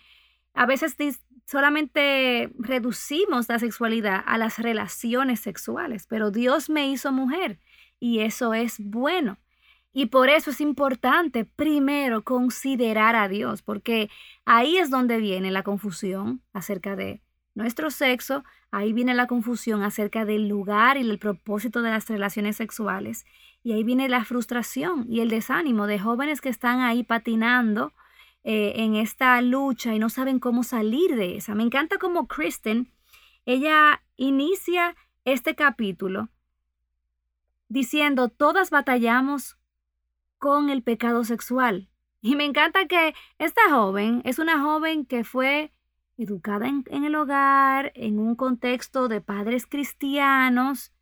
a 0.54 0.64
veces 0.64 0.96
solamente 1.44 2.50
reducimos 2.58 3.50
la 3.50 3.58
sexualidad 3.58 4.22
a 4.24 4.38
las 4.38 4.58
relaciones 4.58 5.40
sexuales, 5.40 6.06
pero 6.06 6.30
Dios 6.30 6.70
me 6.70 6.88
hizo 6.88 7.12
mujer 7.12 7.58
y 7.98 8.20
eso 8.20 8.54
es 8.54 8.76
bueno. 8.78 9.36
Y 9.92 10.06
por 10.06 10.28
eso 10.28 10.50
es 10.50 10.60
importante 10.60 11.44
primero 11.44 12.22
considerar 12.22 13.16
a 13.16 13.28
Dios, 13.28 13.62
porque 13.62 14.08
ahí 14.44 14.76
es 14.76 14.90
donde 14.90 15.18
viene 15.18 15.50
la 15.50 15.64
confusión 15.64 16.42
acerca 16.52 16.94
de 16.94 17.22
nuestro 17.54 17.90
sexo, 17.90 18.44
ahí 18.70 18.92
viene 18.92 19.14
la 19.14 19.26
confusión 19.26 19.82
acerca 19.82 20.24
del 20.24 20.48
lugar 20.48 20.96
y 20.96 21.00
el 21.00 21.18
propósito 21.18 21.82
de 21.82 21.90
las 21.90 22.08
relaciones 22.08 22.56
sexuales, 22.56 23.26
y 23.62 23.72
ahí 23.72 23.82
viene 23.82 24.08
la 24.08 24.24
frustración 24.24 25.06
y 25.08 25.20
el 25.20 25.28
desánimo 25.28 25.86
de 25.86 25.98
jóvenes 25.98 26.40
que 26.40 26.48
están 26.48 26.80
ahí 26.80 27.02
patinando 27.02 27.92
eh, 28.42 28.72
en 28.76 28.94
esta 28.94 29.40
lucha 29.42 29.94
y 29.94 29.98
no 29.98 30.08
saben 30.08 30.38
cómo 30.38 30.62
salir 30.62 31.16
de 31.16 31.36
esa. 31.36 31.54
Me 31.54 31.62
encanta 31.62 31.98
como 31.98 32.26
Kristen, 32.26 32.90
ella 33.44 34.02
inicia 34.16 34.96
este 35.24 35.54
capítulo 35.54 36.30
diciendo, 37.68 38.28
todas 38.28 38.70
batallamos 38.70 39.59
con 40.40 40.70
el 40.70 40.82
pecado 40.82 41.22
sexual. 41.22 41.88
Y 42.20 42.34
me 42.34 42.44
encanta 42.44 42.86
que 42.86 43.14
esta 43.38 43.70
joven 43.70 44.22
es 44.24 44.40
una 44.40 44.60
joven 44.60 45.06
que 45.06 45.22
fue 45.22 45.72
educada 46.16 46.66
en, 46.66 47.04
el 47.04 47.14
hogar, 47.14 47.92
en 47.94 48.18
un 48.18 48.34
contexto 48.34 49.08
de 49.08 49.20
padres 49.20 49.66
cristianos, 49.66 50.92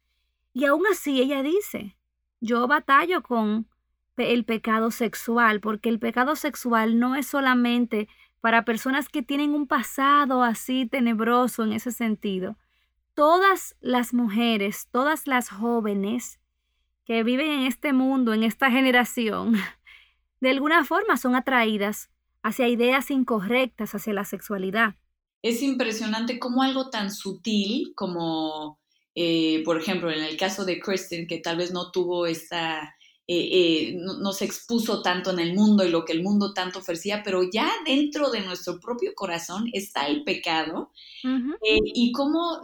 y 0.53 0.65
aún 0.67 0.83
así 0.91 1.21
ella 1.21 1.43
dice, 1.43 1.97
yo 2.41 2.67
batallo 2.67 3.23
con 3.23 3.69
el 4.17 4.45
pecado 4.45 4.91
sexual, 4.91 5.61
porque 5.61 5.89
el 5.89 6.01
pecado 6.01 6.35
sexual 6.35 6.99
no 6.99 7.15
es 7.15 7.27
solamente 7.27 8.09
para 8.41 8.65
personas 8.65 9.09
que 9.09 9.23
tienen 9.23 9.55
un 9.55 9.67
pasado 9.67 10.43
así 10.43 10.87
tenebroso 10.87 11.65
en 11.65 11.73
ese 11.73 11.93
sentido. 11.93 12.57
Todas 13.15 13.77
las 13.81 14.15
mujeres, 14.15 14.89
todas 14.91 15.27
las 15.27 15.49
jóvenes 15.49 16.38
que 17.09 17.23
viven 17.23 17.51
en 17.51 17.61
este 17.61 17.95
mundo, 17.95 18.35
en 18.35 18.45
esta 18.45 18.71
generación, 18.71 19.55
de 20.41 20.51
alguna 20.51 20.85
forma 20.85 21.17
son 21.17 21.35
atraídas 21.35 22.11
hacia 22.43 22.69
ideas 22.69 23.11
incorrectas 23.11 23.95
hacia 23.95 24.13
la 24.13 24.27
sexualidad. 24.27 24.95
Es 25.43 25.63
impresionante 25.63 26.39
cómo 26.39 26.63
algo 26.63 26.91
tan 26.91 27.11
sutil 27.11 27.93
como, 27.97 28.79
eh, 29.15 29.63
por 29.65 29.81
ejemplo, 29.81 30.11
en 30.11 30.23
el 30.23 30.37
caso 30.37 30.67
de 30.67 30.81
Kristen, 30.81 31.27
que 31.27 31.39
tal 31.39 31.57
vez 31.57 31.73
no 31.73 31.91
tuvo 31.91 32.27
esta 32.27 32.95
eh, 33.31 33.49
eh, 33.53 33.95
no, 33.95 34.33
se 34.33 34.47
expuso 34.47 35.03
tanto 35.03 35.31
en 35.31 35.39
el 35.39 35.55
mundo 35.55 35.85
y 35.85 35.91
lo 35.91 36.07
que 36.07 36.15
el 36.15 36.23
mundo 36.23 36.55
tanto 36.55 36.79
ofrecía, 36.79 37.23
pero 37.23 37.43
ya 37.43 37.71
dentro 37.85 38.31
de 38.31 38.41
nuestro 38.41 38.81
propio 38.81 39.13
corazón 39.15 39.69
está 39.75 40.07
el 40.07 40.25
pecado. 40.25 40.93
Eh, 41.23 41.79
y 41.85 42.11
como, 42.13 42.63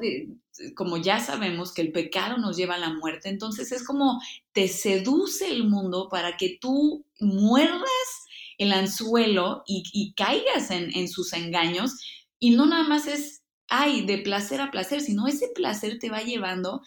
como 0.74 0.96
ya 0.96 1.20
sabemos 1.20 1.74
que 1.74 1.82
el 1.82 1.92
pecado 1.92 2.38
nos 2.38 2.56
lleva 2.56 2.76
a 2.76 2.78
la 2.78 2.94
muerte, 2.94 3.28
entonces 3.28 3.72
es 3.72 3.84
como 3.84 4.22
te 4.52 4.68
seduce 4.68 5.50
el 5.50 5.64
mundo 5.68 6.08
para 6.10 6.38
que 6.38 6.56
tú 6.58 7.04
muerdas 7.20 8.24
el 8.56 8.72
anzuelo 8.72 9.64
y, 9.66 10.14
caigas 10.16 10.70
en, 10.70 10.96
en 10.96 11.08
sus 11.08 11.34
engaños. 11.34 11.92
Y 12.38 12.52
no 12.52 12.64
nada 12.64 12.84
más 12.84 13.06
es, 13.06 13.42
ay, 13.68 14.06
de 14.06 14.16
placer 14.16 14.62
a 14.62 14.70
placer, 14.70 15.02
sino 15.02 15.26
ese 15.26 15.48
placer 15.54 15.98
te 15.98 16.08
va 16.08 16.22
llevando 16.22 16.80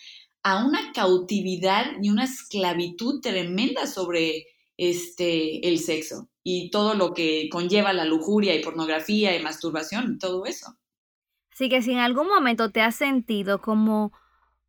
a 0.47 0.65
una 0.65 0.93
cautividad 0.93 1.87
y 2.01 2.09
una 2.09 2.23
esclavitud 2.23 3.19
tremenda 3.19 3.85
sobre 3.85 4.45
este, 4.77 5.67
el 5.67 5.77
sexo 5.79 6.29
y 6.41 6.71
todo 6.71 6.93
lo 6.93 7.13
que 7.13 7.49
conlleva 7.51 7.91
la 7.91 8.05
lujuria 8.05 8.55
y 8.55 8.63
pornografía 8.63 9.35
y 9.35 9.43
masturbación 9.43 10.13
y 10.13 10.17
todo 10.19 10.45
eso. 10.45 10.77
Así 11.51 11.67
que 11.67 11.81
si 11.81 11.91
en 11.91 11.97
algún 11.97 12.29
momento 12.29 12.71
te 12.71 12.79
has 12.79 12.95
sentido 12.95 13.59
como 13.59 14.13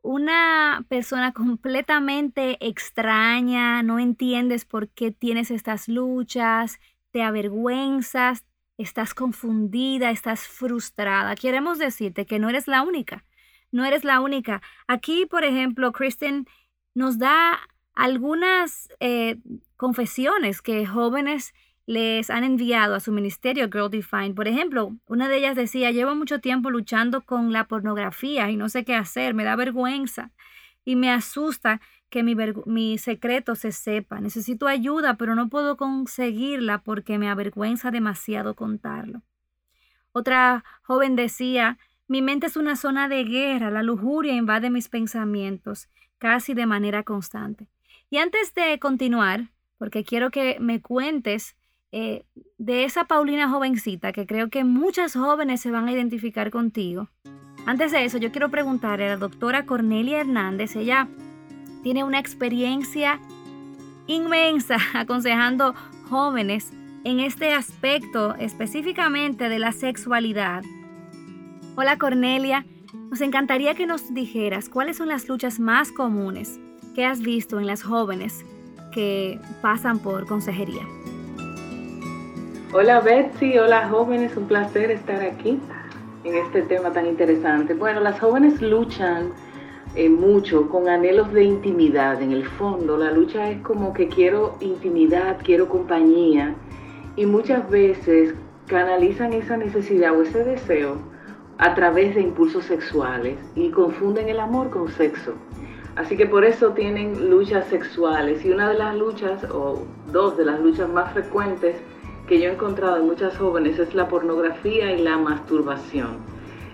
una 0.02 0.84
persona 0.88 1.32
completamente 1.32 2.58
extraña, 2.66 3.84
no 3.84 4.00
entiendes 4.00 4.64
por 4.64 4.88
qué 4.88 5.12
tienes 5.12 5.52
estas 5.52 5.86
luchas, 5.86 6.80
te 7.12 7.22
avergüenzas, 7.22 8.44
estás 8.78 9.14
confundida, 9.14 10.10
estás 10.10 10.40
frustrada, 10.40 11.36
queremos 11.36 11.78
decirte 11.78 12.26
que 12.26 12.40
no 12.40 12.48
eres 12.48 12.66
la 12.66 12.82
única 12.82 13.24
no 13.70 13.84
eres 13.84 14.04
la 14.04 14.20
única. 14.20 14.62
Aquí, 14.86 15.26
por 15.26 15.44
ejemplo, 15.44 15.92
Kristen 15.92 16.46
nos 16.94 17.18
da 17.18 17.58
algunas 17.94 18.88
eh, 19.00 19.38
confesiones 19.76 20.62
que 20.62 20.86
jóvenes 20.86 21.52
les 21.86 22.28
han 22.28 22.44
enviado 22.44 22.94
a 22.94 23.00
su 23.00 23.12
ministerio 23.12 23.70
Girl 23.72 23.90
Defined. 23.90 24.34
Por 24.34 24.46
ejemplo, 24.46 24.94
una 25.06 25.26
de 25.26 25.38
ellas 25.38 25.56
decía, 25.56 25.90
llevo 25.90 26.14
mucho 26.14 26.40
tiempo 26.40 26.70
luchando 26.70 27.22
con 27.22 27.52
la 27.52 27.66
pornografía 27.66 28.50
y 28.50 28.56
no 28.56 28.68
sé 28.68 28.84
qué 28.84 28.94
hacer, 28.94 29.32
me 29.32 29.44
da 29.44 29.56
vergüenza 29.56 30.30
y 30.84 30.96
me 30.96 31.10
asusta 31.10 31.80
que 32.10 32.22
mi, 32.22 32.36
mi 32.66 32.98
secreto 32.98 33.54
se 33.54 33.72
sepa. 33.72 34.20
Necesito 34.20 34.66
ayuda, 34.66 35.14
pero 35.14 35.34
no 35.34 35.48
puedo 35.48 35.76
conseguirla 35.76 36.82
porque 36.82 37.18
me 37.18 37.28
avergüenza 37.28 37.90
demasiado 37.90 38.54
contarlo. 38.54 39.22
Otra 40.12 40.64
joven 40.82 41.16
decía, 41.16 41.78
mi 42.08 42.22
mente 42.22 42.46
es 42.46 42.56
una 42.56 42.74
zona 42.74 43.06
de 43.08 43.22
guerra, 43.24 43.70
la 43.70 43.82
lujuria 43.82 44.34
invade 44.34 44.70
mis 44.70 44.88
pensamientos 44.88 45.88
casi 46.16 46.54
de 46.54 46.66
manera 46.66 47.02
constante. 47.02 47.68
Y 48.10 48.16
antes 48.16 48.54
de 48.54 48.78
continuar, 48.78 49.50
porque 49.76 50.04
quiero 50.04 50.30
que 50.30 50.56
me 50.58 50.80
cuentes 50.80 51.54
eh, 51.92 52.24
de 52.56 52.84
esa 52.84 53.04
Paulina 53.04 53.50
jovencita, 53.50 54.12
que 54.12 54.26
creo 54.26 54.48
que 54.48 54.64
muchas 54.64 55.14
jóvenes 55.14 55.60
se 55.60 55.70
van 55.70 55.86
a 55.86 55.92
identificar 55.92 56.50
contigo. 56.50 57.08
Antes 57.66 57.92
de 57.92 58.04
eso, 58.04 58.16
yo 58.16 58.32
quiero 58.32 58.50
preguntarle 58.50 59.06
a 59.06 59.10
la 59.10 59.16
doctora 59.18 59.66
Cornelia 59.66 60.20
Hernández, 60.20 60.76
ella 60.76 61.08
tiene 61.82 62.04
una 62.04 62.18
experiencia 62.18 63.20
inmensa 64.06 64.78
aconsejando 64.94 65.74
jóvenes 66.08 66.72
en 67.04 67.20
este 67.20 67.52
aspecto 67.52 68.34
específicamente 68.36 69.50
de 69.50 69.58
la 69.58 69.72
sexualidad 69.72 70.62
Hola 71.80 71.96
Cornelia, 71.96 72.66
nos 73.08 73.20
encantaría 73.20 73.76
que 73.76 73.86
nos 73.86 74.12
dijeras 74.12 74.68
cuáles 74.68 74.96
son 74.96 75.06
las 75.06 75.28
luchas 75.28 75.60
más 75.60 75.92
comunes 75.92 76.58
que 76.92 77.06
has 77.06 77.20
visto 77.20 77.60
en 77.60 77.68
las 77.68 77.84
jóvenes 77.84 78.44
que 78.92 79.38
pasan 79.62 80.00
por 80.00 80.26
consejería. 80.26 80.82
Hola 82.72 82.98
Betsy, 82.98 83.58
hola 83.58 83.88
jóvenes, 83.88 84.36
un 84.36 84.48
placer 84.48 84.90
estar 84.90 85.22
aquí 85.22 85.60
en 86.24 86.34
este 86.34 86.62
tema 86.62 86.92
tan 86.92 87.06
interesante. 87.06 87.74
Bueno, 87.74 88.00
las 88.00 88.18
jóvenes 88.18 88.60
luchan 88.60 89.30
eh, 89.94 90.08
mucho 90.08 90.68
con 90.68 90.88
anhelos 90.88 91.32
de 91.32 91.44
intimidad. 91.44 92.20
En 92.20 92.32
el 92.32 92.44
fondo, 92.44 92.96
la 92.96 93.12
lucha 93.12 93.50
es 93.50 93.62
como 93.62 93.92
que 93.92 94.08
quiero 94.08 94.56
intimidad, 94.58 95.36
quiero 95.44 95.68
compañía 95.68 96.56
y 97.14 97.24
muchas 97.24 97.70
veces 97.70 98.34
canalizan 98.66 99.32
esa 99.32 99.56
necesidad 99.56 100.18
o 100.18 100.24
ese 100.24 100.42
deseo 100.42 101.16
a 101.58 101.74
través 101.74 102.14
de 102.14 102.22
impulsos 102.22 102.64
sexuales 102.64 103.36
y 103.56 103.70
confunden 103.70 104.28
el 104.28 104.40
amor 104.40 104.70
con 104.70 104.88
sexo. 104.88 105.34
Así 105.96 106.16
que 106.16 106.26
por 106.26 106.44
eso 106.44 106.70
tienen 106.70 107.28
luchas 107.28 107.66
sexuales 107.66 108.44
y 108.44 108.50
una 108.50 108.68
de 108.68 108.78
las 108.78 108.96
luchas 108.96 109.42
o 109.50 109.82
dos 110.12 110.36
de 110.36 110.44
las 110.44 110.60
luchas 110.60 110.88
más 110.88 111.12
frecuentes 111.12 111.76
que 112.28 112.40
yo 112.40 112.48
he 112.48 112.52
encontrado 112.52 112.98
en 112.98 113.06
muchas 113.06 113.36
jóvenes 113.36 113.78
es 113.78 113.94
la 113.94 114.06
pornografía 114.06 114.92
y 114.92 115.02
la 115.02 115.18
masturbación. 115.18 116.18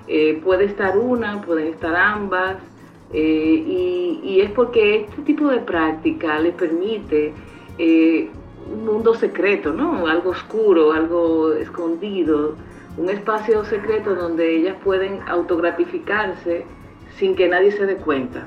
Eh, 0.07 0.41
puede 0.45 0.65
estar 0.65 0.99
una, 0.99 1.41
pueden 1.41 1.69
estar 1.69 1.97
ambas 1.97 2.57
eh, 3.13 4.21
y, 4.23 4.41
es 4.41 4.51
porque 4.51 5.07
este 5.09 5.23
tipo 5.23 5.49
de 5.49 5.61
práctica 5.61 6.39
les 6.41 6.55
permite 6.55 7.33
eh, 7.79 8.29
un 8.71 8.85
mundo 8.85 9.15
secreto, 9.15 9.73
¿no? 9.73 10.07
Algo 10.07 10.31
oscuro, 10.31 10.93
algo 10.93 11.53
escondido, 11.53 12.57
un 12.97 13.11
espacio 13.11 13.65
secreto 13.65 14.15
donde 14.15 14.57
ellas 14.57 14.77
pueden 14.85 15.21
autogratificarse 15.27 16.65
sin 17.19 17.35
que 17.35 17.49
nadie 17.49 17.73
se 17.73 17.87
dé 17.87 17.97
cuenta. 17.97 18.47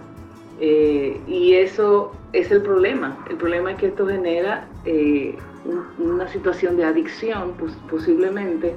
Eh, 0.60 1.20
y 1.28 1.54
eso 1.54 2.14
es 2.34 2.52
el 2.52 2.62
problema. 2.62 3.18
El 3.30 3.38
problema 3.38 3.72
es 3.72 3.78
que 3.78 3.88
esto 3.88 4.08
genera 4.08 4.68
eh, 4.86 5.36
una 6.00 6.28
situación 6.30 6.78
de 6.78 6.86
adicción, 6.86 7.54
posiblemente, 7.90 8.76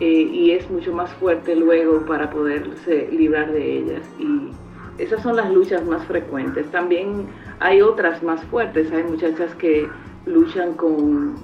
eh, 0.00 0.04
y 0.04 0.52
es 0.52 0.68
mucho 0.70 0.92
más 0.92 1.12
fuerte 1.14 1.54
luego 1.54 2.04
para 2.06 2.30
poderse 2.30 3.08
librar 3.12 3.52
de 3.52 3.78
ellas. 3.78 4.02
Y 4.18 4.50
esas 4.98 5.22
son 5.22 5.36
las 5.36 5.50
luchas 5.52 5.84
más 5.84 6.04
frecuentes. 6.06 6.66
También 6.70 7.26
hay 7.60 7.82
otras 7.82 8.22
más 8.22 8.42
fuertes. 8.44 8.90
Hay 8.92 9.04
muchachas 9.04 9.54
que 9.56 9.88
luchan 10.26 10.74
con 10.74 11.36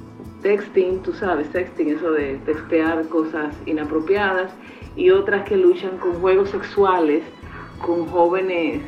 texting, 0.42 1.00
tú 1.02 1.12
sabes, 1.12 1.48
texting, 1.50 1.90
eso 1.90 2.12
de 2.12 2.38
textear 2.46 3.06
cosas 3.08 3.54
inapropiadas, 3.66 4.52
y 4.96 5.10
otras 5.10 5.44
que 5.48 5.56
luchan 5.56 5.98
con 5.98 6.14
juegos 6.20 6.50
sexuales 6.50 7.22
con 7.84 8.06
jóvenes 8.06 8.82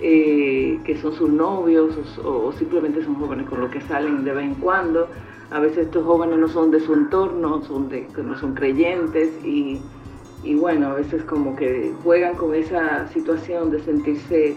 eh, 0.00 0.78
que 0.84 0.96
son 1.00 1.14
sus 1.14 1.30
novios 1.30 1.96
o, 2.18 2.52
simplemente 2.52 3.04
son 3.04 3.14
jóvenes 3.14 3.48
con 3.48 3.60
los 3.60 3.70
que 3.70 3.80
salen 3.82 4.24
de 4.24 4.32
vez 4.32 4.44
en 4.44 4.54
cuando. 4.56 5.08
a 5.50 5.60
veces 5.60 5.86
estos 5.86 6.04
jóvenes 6.04 6.38
no 6.38 6.48
son 6.48 6.70
de 6.72 6.80
su 6.80 6.94
entorno, 6.94 7.62
son 7.62 7.88
de, 7.88 8.08
no 8.22 8.36
son 8.38 8.54
creyentes 8.54 9.30
y, 9.44 9.80
y 10.42 10.54
bueno, 10.56 10.88
a 10.88 10.94
veces 10.94 11.22
como 11.22 11.54
que 11.54 11.92
juegan 12.02 12.34
con 12.34 12.54
esa 12.54 13.08
situación 13.12 13.70
de 13.70 13.80
sentirse 13.84 14.48
eh, 14.48 14.56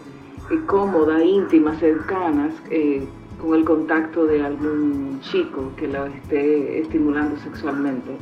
cómoda, 0.65 1.23
íntimas, 1.23 1.79
cercanas, 1.79 2.53
eh, 2.71 3.07
con 3.41 3.55
el 3.55 3.63
contacto 3.65 4.25
de 4.25 4.43
algún 4.43 5.19
chico 5.21 5.71
que 5.75 5.87
la 5.87 6.07
esté 6.07 6.79
estimulando 6.79 7.37
sexualmente. 7.37 8.17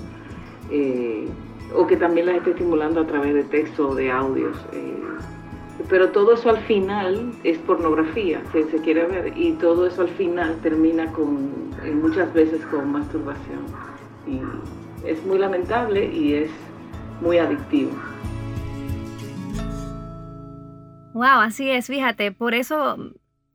Eh, 0.69 1.27
o 1.73 1.87
que 1.87 1.97
también 1.97 2.27
las 2.27 2.37
esté 2.37 2.51
estimulando 2.51 3.01
a 3.01 3.07
través 3.07 3.33
de 3.33 3.43
texto 3.43 3.89
o 3.89 3.95
de 3.95 4.11
audios. 4.11 4.57
Eh, 4.73 4.95
pero 5.89 6.09
todo 6.09 6.33
eso 6.33 6.49
al 6.49 6.59
final 6.59 7.31
es 7.43 7.57
pornografía, 7.59 8.41
se 8.51 8.63
quiere 8.79 9.05
ver, 9.05 9.37
y 9.37 9.53
todo 9.53 9.85
eso 9.85 10.01
al 10.03 10.09
final 10.09 10.57
termina 10.61 11.11
con, 11.11 11.51
muchas 12.01 12.33
veces 12.33 12.65
con 12.67 12.91
masturbación. 12.91 13.65
Y 14.25 14.39
es 15.07 15.23
muy 15.25 15.37
lamentable 15.37 16.05
y 16.05 16.33
es 16.33 16.49
muy 17.21 17.37
adictivo. 17.37 17.91
Wow, 21.13 21.41
así 21.43 21.69
es, 21.69 21.87
fíjate, 21.87 22.31
por 22.31 22.53
eso 22.53 22.97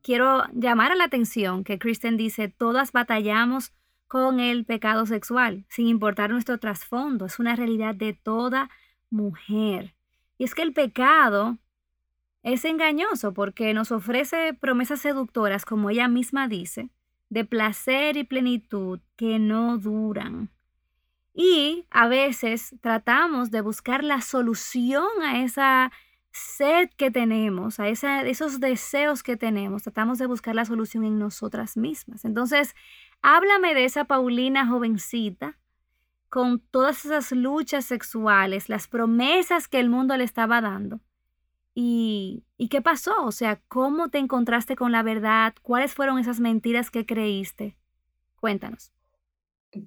quiero 0.02 0.45
llamar 0.52 0.92
a 0.92 0.97
la 0.97 1.04
atención 1.04 1.64
que 1.64 1.78
Kristen 1.78 2.16
dice, 2.16 2.49
todas 2.49 2.92
batallamos 2.92 3.73
con 4.09 4.40
el 4.40 4.64
pecado 4.64 5.07
sexual, 5.07 5.64
sin 5.69 5.87
importar 5.87 6.30
nuestro 6.30 6.59
trasfondo. 6.59 7.26
Es 7.26 7.38
una 7.38 7.54
realidad 7.54 7.95
de 7.95 8.12
toda 8.12 8.69
mujer. 9.09 9.95
Y 10.37 10.45
es 10.45 10.54
que 10.54 10.62
el 10.62 10.73
pecado 10.73 11.59
es 12.42 12.64
engañoso 12.64 13.33
porque 13.35 13.75
nos 13.75 13.92
ofrece 13.92 14.54
promesas 14.54 15.00
seductoras, 15.00 15.64
como 15.64 15.90
ella 15.90 16.09
misma 16.09 16.49
dice, 16.49 16.88
de 17.28 17.45
placer 17.45 18.16
y 18.16 18.25
plenitud 18.25 19.00
que 19.16 19.38
no 19.38 19.78
duran. 19.78 20.50
Y 21.35 21.87
a 21.90 22.09
veces 22.09 22.75
tratamos 22.80 23.50
de 23.50 23.61
buscar 23.61 24.02
la 24.02 24.21
solución 24.21 25.07
a 25.23 25.42
esa 25.42 25.92
sed 26.32 26.90
que 26.96 27.10
tenemos, 27.10 27.80
a 27.80 27.88
esos 27.88 28.60
deseos 28.60 29.22
que 29.22 29.37
tenemos, 29.37 29.82
tratamos 29.82 30.18
de 30.18 30.26
buscar 30.26 30.54
la 30.54 30.64
solución 30.64 31.04
en 31.04 31.18
nosotras 31.18 31.76
mismas. 31.76 32.25
Entonces, 32.25 32.75
Háblame 33.22 33.75
de 33.75 33.84
esa 33.84 34.04
Paulina 34.04 34.66
jovencita 34.66 35.58
con 36.28 36.60
todas 36.60 37.04
esas 37.04 37.32
luchas 37.32 37.84
sexuales, 37.84 38.68
las 38.68 38.88
promesas 38.88 39.68
que 39.68 39.80
el 39.80 39.90
mundo 39.90 40.16
le 40.16 40.25
estaba 40.25 40.60
dando. 40.60 41.00
¿Y, 41.75 42.44
¿Y, 42.56 42.68
qué 42.68 42.82
pasó? 42.82 43.25
O 43.25 43.32
sea, 43.32 43.60
¿cómo 43.68 44.08
te 44.08 44.18
encontraste 44.18 44.75
con 44.75 44.92
la 44.92 45.02
verdad? 45.02 45.54
¿Cuáles 45.62 45.92
fueron 45.92 46.18
esas 46.18 46.40
mentiras 46.40 46.90
que 46.90 47.06
creíste? 47.06 47.76
Cuéntanos. 48.37 48.92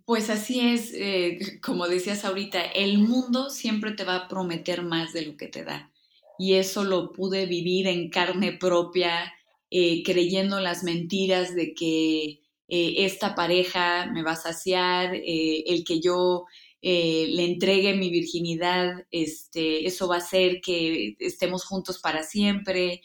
Pues 0.06 0.30
así 0.30 0.62
es, 0.62 0.94
eh, 0.94 1.60
como 1.62 1.88
decías 1.88 2.24
ahorita, 2.24 2.62
el 2.62 3.00
mundo 3.00 3.50
siempre 3.50 3.92
te 3.92 4.06
va 4.06 4.16
a 4.16 4.28
prometer 4.28 4.84
más 4.84 5.12
de 5.12 5.26
lo 5.26 5.38
que 5.38 5.48
te 5.48 5.64
da. 5.64 5.92
Y 6.38 6.54
eso 6.56 6.84
lo 6.84 7.12
pude 7.12 7.46
vivir 7.46 7.88
en 7.88 8.10
carne 8.10 8.54
propia, 8.54 9.34
eh, 9.70 10.04
creyendo 10.04 10.60
las 10.60 10.84
mentiras 10.84 11.56
de 11.56 11.74
que 11.74 12.42
eh, 12.68 12.96
esta 13.06 13.36
pareja 13.36 14.08
me 14.12 14.24
va 14.24 14.32
a 14.32 14.36
saciar, 14.36 15.16
eh, 15.16 15.64
el 15.68 15.84
que 15.84 16.00
yo 16.00 16.46
le 16.86 17.46
entregue 17.46 17.96
mi 17.96 18.10
virginidad, 18.10 19.06
este, 19.10 19.88
eso 19.88 20.10
va 20.10 20.16
a 20.16 20.18
hacer 20.18 20.60
que 20.60 21.16
estemos 21.20 21.64
juntos 21.64 22.00
para 22.00 22.24
siempre. 22.24 23.02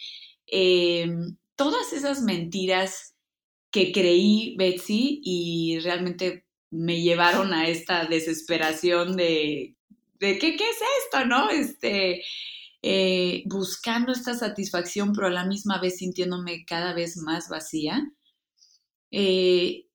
todas 1.55 1.93
esas 1.93 2.23
mentiras 2.23 3.15
que 3.71 3.93
creí, 3.93 4.57
Betsy, 4.59 5.21
y 5.23 5.79
realmente 5.81 6.45
me 6.71 7.01
llevaron 7.01 7.53
a 7.53 7.69
esta 7.69 8.07
desesperación 8.07 9.17
de, 9.17 9.77
de 10.19 10.39
¿qué, 10.39 10.57
¿qué, 10.57 10.65
es 10.65 10.79
esto, 11.05 11.25
no? 11.27 11.51
Este, 11.51 12.23
buscando 13.47 14.13
esta 14.13 14.35
satisfacción, 14.35 15.13
pero 15.13 15.27
a 15.27 15.31
la 15.31 15.45
misma 15.45 15.81
vez 15.81 15.99
sintiéndome 15.99 16.65
cada 16.65 16.95
vez 16.95 17.17
más 17.17 17.49
vacía. 17.49 18.11
Eh, 19.11 19.87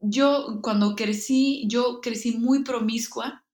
yo 0.00 0.60
cuando 0.62 0.94
crecí, 0.94 1.66
yo 1.68 2.00
crecí 2.00 2.36
muy 2.38 2.62
promiscua 2.62 3.44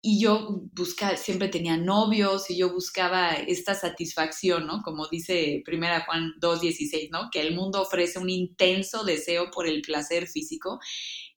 y 0.00 0.20
yo 0.20 0.62
buscaba, 0.72 1.16
siempre 1.16 1.48
tenía 1.48 1.76
novios 1.76 2.48
y 2.48 2.56
yo 2.56 2.72
buscaba 2.72 3.34
esta 3.34 3.74
satisfacción, 3.74 4.66
¿no? 4.66 4.80
Como 4.82 5.08
dice 5.08 5.62
Primera 5.64 6.04
Juan 6.04 6.32
2.16, 6.40 7.08
¿no? 7.10 7.28
Que 7.32 7.40
el 7.40 7.56
mundo 7.56 7.82
ofrece 7.82 8.20
un 8.20 8.30
intenso 8.30 9.02
deseo 9.02 9.50
por 9.50 9.66
el 9.66 9.82
placer 9.82 10.28
físico 10.28 10.78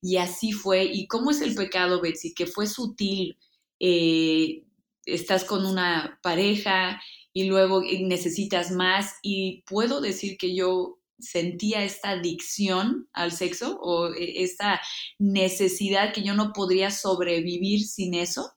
y 0.01 0.17
así 0.17 0.51
fue. 0.51 0.83
¿Y 0.83 1.07
cómo 1.07 1.31
es 1.31 1.41
el 1.41 1.55
pecado, 1.55 1.99
Betsy? 2.01 2.33
Que 2.35 2.45
fue 2.45 2.67
sutil. 2.67 3.37
Eh, 3.79 4.65
estás 5.13 5.43
con 5.43 5.65
una 5.65 6.19
pareja 6.21 7.01
y 7.33 7.45
luego 7.45 7.81
necesitas 7.81 8.71
más 8.71 9.15
y 9.21 9.63
puedo 9.67 10.01
decir 10.01 10.37
que 10.37 10.55
yo 10.55 10.99
sentía 11.19 11.83
esta 11.83 12.11
adicción 12.11 13.09
al 13.13 13.31
sexo 13.31 13.79
o 13.81 14.13
e, 14.13 14.43
esta 14.43 14.81
necesidad 15.17 16.13
que 16.13 16.23
yo 16.23 16.33
no 16.33 16.53
podría 16.53 16.91
sobrevivir 16.91 17.85
sin 17.85 18.13
eso. 18.13 18.53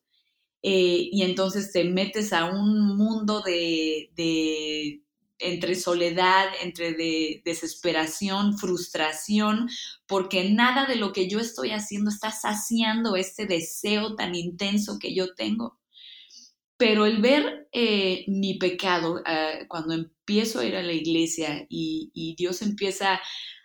Eh, 0.62 1.08
y 1.10 1.22
entonces 1.22 1.72
te 1.72 1.84
metes 1.84 2.32
a 2.32 2.44
un 2.44 2.96
mundo 2.96 3.42
de, 3.42 5.02
entre 5.38 5.74
soledad, 5.74 6.46
entre 6.62 6.92
de, 6.92 7.42
desesperación, 7.44 8.56
frustración, 8.58 9.68
porque 10.06 10.50
nada 10.50 10.86
de 10.86 10.96
lo 10.96 11.12
que 11.12 11.28
yo 11.28 11.40
estoy 11.40 11.72
haciendo 11.72 12.10
está 12.10 12.30
saciando 12.30 13.16
este 13.16 13.46
deseo 13.46 14.14
tan 14.14 14.36
intenso 14.36 14.98
que 15.00 15.14
yo 15.14 15.34
tengo. 15.34 15.81
Pero 16.82 17.06
el 17.06 17.22
ver 17.22 17.68
eh, 17.70 18.24
mi 18.26 18.54
pecado, 18.54 19.22
ah, 19.24 19.52
cuando 19.68 19.94
empiezo 19.94 20.58
a 20.58 20.64
ir 20.64 20.74
a 20.74 20.82
la 20.82 20.92
iglesia 20.92 21.64
y, 21.68 22.34
Dios 22.36 22.60
empieza 22.60 23.20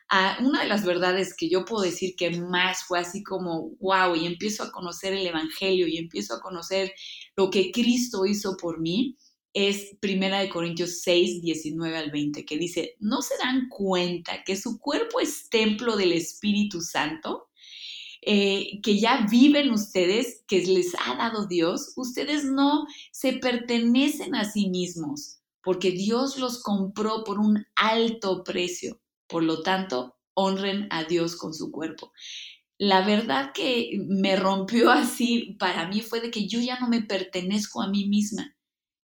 a, 0.08 0.38
una 0.40 0.62
de 0.62 0.68
las 0.68 0.86
verdades 0.86 1.36
que 1.36 1.50
yo 1.50 1.66
puedo 1.66 1.82
decir 1.82 2.16
que 2.16 2.30
más 2.40 2.84
fue 2.84 3.00
así 3.00 3.24
como, 3.24 3.72
wow, 3.80 4.16
y 4.16 4.28
empiezo 4.28 4.62
a 4.62 4.72
conocer 4.72 5.14
el 5.14 5.26
Evangelio 5.26 5.88
y 5.88 5.98
empiezo 5.98 6.36
a 6.36 6.42
conocer 6.42 6.94
lo 7.36 7.50
que 7.50 7.72
Cristo 7.72 8.24
hizo 8.28 8.56
por 8.56 8.80
mí, 8.80 9.18
es 9.52 9.98
Primera 10.00 10.40
de 10.40 10.50
Corintios 10.50 11.02
6, 11.02 11.42
19 11.42 11.98
al 11.98 12.12
20, 12.12 12.46
que 12.46 12.60
dice, 12.60 12.98
¿no 13.00 13.24
se 13.24 13.36
dan 13.40 13.68
cuenta 13.68 14.44
que 14.44 14.56
su 14.56 14.78
cuerpo 14.78 15.20
es 15.20 15.50
templo 15.50 15.98
del 15.98 16.12
Espíritu 16.12 16.82
Santo? 16.82 17.47
Eh, 18.22 18.80
que 18.82 19.00
ya 19.00 19.28
viven 19.30 19.72
ustedes, 19.72 20.44
que 20.48 20.66
les 20.66 20.96
ha 21.06 21.16
dado 21.16 21.48
Dios, 21.48 21.94
ustedes 21.96 22.44
no 22.44 22.86
se 23.12 23.34
pertenecen 23.34 24.36
a 24.36 24.44
sí 24.44 24.70
mismos, 24.70 25.40
porque 25.64 25.92
Dios 25.92 26.38
los 26.38 26.62
compró 26.62 27.24
por 27.24 27.40
un 27.40 27.66
alto 27.76 28.44
precio. 28.44 29.00
Por 29.28 29.44
lo 29.44 29.62
tanto, 29.62 30.16
honren 30.34 30.88
a 30.90 31.04
Dios 31.04 31.36
con 31.36 31.54
su 31.54 31.72
cuerpo. 31.72 32.12
La 32.78 33.06
verdad 33.06 33.54
que 33.54 33.92
me 34.08 34.36
rompió 34.36 34.92
así 34.92 35.56
para 35.60 35.88
mí 35.88 36.02
fue 36.02 36.22
de 36.22 36.32
que 36.32 36.48
yo 36.48 36.60
ya 36.60 36.80
no 36.80 36.88
me 36.88 37.02
pertenezco 37.02 37.82
a 37.82 37.90
mí 37.90 38.08
misma. 38.08 38.57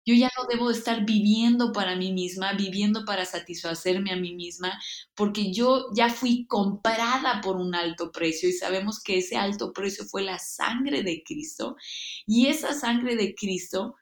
Yo 0.04 0.14
ya 0.14 0.30
no 0.36 0.46
debo 0.48 0.70
estar 0.70 1.04
viviendo 1.04 1.72
para 1.72 1.96
mí 1.96 2.12
misma, 2.12 2.52
viviendo 2.54 3.04
para 3.04 3.24
satisfacerme 3.24 4.12
a 4.12 4.16
mí 4.16 4.34
misma, 4.34 4.80
porque 5.14 5.52
yo 5.52 5.86
ya 5.94 6.10
fui 6.10 6.46
comprada 6.46 7.40
por 7.40 7.56
un 7.56 7.74
alto 7.74 8.10
precio 8.10 8.48
y 8.48 8.52
sabemos 8.52 9.00
que 9.02 9.18
ese 9.18 9.36
alto 9.36 9.72
precio 9.72 10.04
fue 10.04 10.22
la 10.22 10.38
sangre 10.38 11.02
de 11.02 11.22
Cristo 11.24 11.76
y 12.26 12.46
esa 12.46 12.74
sangre 12.74 13.16
de 13.16 13.34
Cristo 13.34 13.94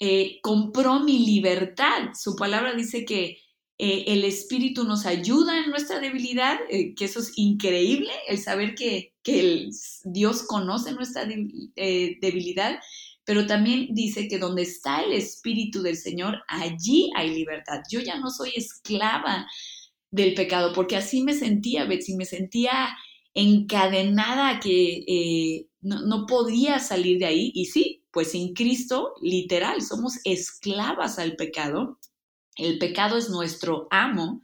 eh, 0.00 0.38
compró 0.42 1.00
mi 1.00 1.26
libertad. 1.26 2.10
Su 2.14 2.36
palabra 2.36 2.74
dice 2.74 3.04
que 3.04 3.38
eh, 3.78 4.04
el 4.08 4.24
Espíritu 4.24 4.84
nos 4.84 5.06
ayuda 5.06 5.58
en 5.64 5.70
nuestra 5.70 5.98
debilidad, 6.00 6.58
eh, 6.70 6.94
que 6.94 7.04
eso 7.04 7.20
es 7.20 7.32
increíble, 7.36 8.12
el 8.28 8.38
saber 8.38 8.74
que, 8.74 9.14
que 9.22 9.68
Dios 10.04 10.44
conoce 10.44 10.92
nuestra 10.92 11.24
debilidad 11.24 12.80
pero 13.28 13.46
también 13.46 13.88
dice 13.90 14.26
que 14.26 14.38
donde 14.38 14.62
está 14.62 15.02
el 15.02 15.12
Espíritu 15.12 15.82
del 15.82 15.98
Señor, 15.98 16.38
allí 16.48 17.10
hay 17.14 17.34
libertad. 17.34 17.82
Yo 17.90 18.00
ya 18.00 18.18
no 18.18 18.30
soy 18.30 18.52
esclava 18.56 19.46
del 20.10 20.32
pecado, 20.32 20.72
porque 20.72 20.96
así 20.96 21.22
me 21.22 21.34
sentía, 21.34 21.84
Betsy, 21.84 22.16
me 22.16 22.24
sentía 22.24 22.88
encadenada 23.34 24.60
que 24.60 25.04
eh, 25.06 25.66
no, 25.82 26.00
no, 26.06 26.24
podía 26.24 26.78
salir 26.78 27.18
de 27.18 27.26
ahí. 27.26 27.52
Y 27.54 27.66
sí, 27.66 28.02
pues 28.12 28.30
sin 28.30 28.54
Cristo, 28.54 29.12
literal, 29.20 29.82
somos 29.82 30.20
esclavas 30.24 31.18
al 31.18 31.36
pecado. 31.36 31.98
El 32.56 32.78
pecado 32.78 33.18
es 33.18 33.28
nuestro 33.28 33.88
amo 33.90 34.40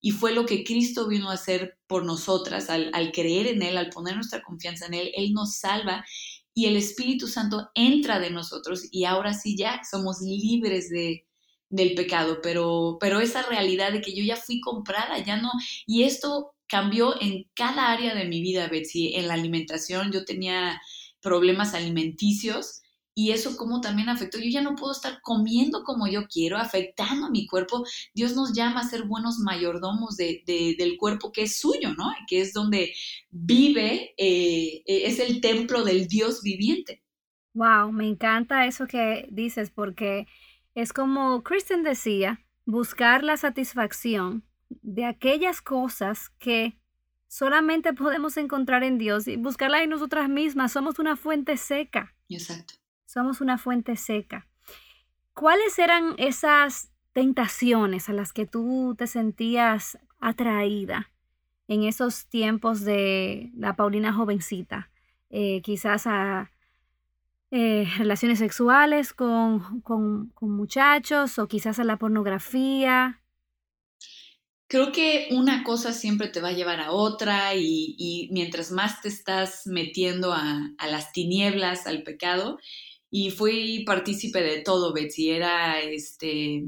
y 0.00 0.10
fue 0.10 0.32
lo 0.32 0.44
que 0.44 0.64
Cristo 0.64 1.06
vino 1.06 1.30
a 1.30 1.34
hacer 1.34 1.78
por 1.86 2.04
nosotras 2.04 2.68
al, 2.68 2.90
al 2.94 3.12
creer 3.12 3.46
en 3.46 3.62
Él, 3.62 3.76
al 3.76 3.90
poner 3.90 4.16
nuestra 4.16 4.42
confianza 4.42 4.86
en 4.86 4.94
Él. 4.94 5.12
Él 5.14 5.32
nos 5.32 5.58
salva 5.58 6.04
y 6.58 6.66
el 6.66 6.76
Espíritu 6.76 7.28
Santo 7.28 7.70
entra 7.76 8.18
de 8.18 8.30
nosotros 8.30 8.88
y 8.90 9.04
ahora 9.04 9.32
sí 9.32 9.56
ya 9.56 9.80
somos 9.88 10.20
libres 10.22 10.90
de, 10.90 11.24
del 11.68 11.94
pecado, 11.94 12.40
pero, 12.42 12.98
pero 13.00 13.20
esa 13.20 13.42
realidad 13.42 13.92
de 13.92 14.00
que 14.00 14.12
yo 14.12 14.24
ya 14.24 14.34
fui 14.34 14.60
comprada, 14.60 15.20
ya 15.24 15.36
no, 15.36 15.52
y 15.86 16.02
esto 16.02 16.56
cambió 16.66 17.14
en 17.22 17.44
cada 17.54 17.92
área 17.92 18.12
de 18.16 18.24
mi 18.24 18.42
vida, 18.42 18.66
Betsy. 18.66 19.14
En 19.14 19.28
la 19.28 19.34
alimentación 19.34 20.10
yo 20.10 20.24
tenía 20.24 20.82
problemas 21.20 21.74
alimenticios 21.74 22.82
y 23.18 23.32
eso 23.32 23.56
como 23.56 23.80
también 23.80 24.08
afectó. 24.08 24.38
Yo 24.38 24.48
ya 24.48 24.62
no 24.62 24.76
puedo 24.76 24.92
estar 24.92 25.20
comiendo 25.22 25.82
como 25.82 26.06
yo 26.06 26.28
quiero, 26.28 26.56
afectando 26.56 27.26
a 27.26 27.30
mi 27.30 27.48
cuerpo. 27.48 27.84
Dios 28.14 28.36
nos 28.36 28.52
llama 28.52 28.78
a 28.78 28.88
ser 28.88 29.06
buenos 29.06 29.40
mayordomos 29.40 30.16
de, 30.16 30.44
del 30.46 30.96
cuerpo 30.96 31.32
que 31.32 31.42
es 31.42 31.58
suyo, 31.58 31.94
¿no? 31.96 32.12
Que 32.28 32.42
es 32.42 32.52
donde 32.52 32.94
vive, 33.30 34.14
eh, 34.16 34.84
e, 34.86 35.06
es 35.08 35.18
el 35.18 35.40
templo 35.40 35.82
del 35.82 36.06
Dios 36.06 36.44
viviente. 36.44 37.02
Wow, 37.54 37.90
me 37.90 38.06
encanta 38.06 38.66
eso 38.66 38.86
que 38.86 39.26
dices 39.32 39.70
porque 39.70 40.28
es 40.76 40.92
como 40.92 41.42
Kristen 41.42 41.82
decía, 41.82 42.46
buscar 42.66 43.24
la 43.24 43.36
satisfacción 43.36 44.44
de 44.68 45.06
aquellas 45.06 45.60
cosas 45.60 46.30
que 46.38 46.78
solamente 47.26 47.92
podemos 47.94 48.36
encontrar 48.36 48.84
en 48.84 48.96
Dios 48.96 49.26
y 49.26 49.34
buscarla 49.34 49.82
en 49.82 49.90
nosotras 49.90 50.28
mismas. 50.28 50.70
Somos 50.70 51.00
una 51.00 51.16
fuente 51.16 51.56
seca. 51.56 52.14
Exacto 52.28 52.74
somos 53.08 53.40
una 53.40 53.56
fuente 53.56 53.96
seca. 53.96 54.46
¿Cuáles 55.32 55.78
eran 55.78 56.14
esas 56.18 56.90
tentaciones 57.12 58.08
a 58.08 58.12
las 58.12 58.32
que 58.34 58.44
tú 58.44 58.94
te 58.98 59.06
sentías 59.06 59.98
atraída 60.20 61.10
en 61.68 61.84
esos 61.84 62.26
tiempos 62.26 62.84
de 62.84 63.50
la 63.56 63.76
Paulina 63.76 64.12
jovencita? 64.12 64.90
Eh, 65.30 65.62
quizás 65.62 66.06
a 66.06 66.50
eh, 67.50 67.88
relaciones 67.96 68.40
sexuales 68.40 69.14
con, 69.14 69.80
con, 69.80 70.30
muchachos 70.40 71.38
o 71.38 71.48
quizás 71.48 71.78
a 71.78 71.84
la 71.84 71.96
pornografía. 71.96 73.22
Creo 74.66 74.92
que 74.92 75.28
una 75.30 75.64
cosa 75.64 75.94
siempre 75.94 76.28
te 76.28 76.42
va 76.42 76.48
a 76.48 76.52
llevar 76.52 76.80
a 76.80 76.92
otra 76.92 77.54
y, 77.54 78.28
mientras 78.32 78.70
más 78.70 79.00
te 79.00 79.08
estás 79.08 79.62
metiendo 79.64 80.34
a, 80.34 80.60
a 80.76 80.86
las 80.88 81.12
tinieblas, 81.12 81.86
al 81.86 82.02
pecado, 82.02 82.58
y 83.10 83.30
fui 83.30 83.84
partícipe 83.84 84.42
de 84.42 84.62
todo, 84.62 84.92
Betsy. 84.92 85.30
Era 85.30 85.80
este, 85.80 86.64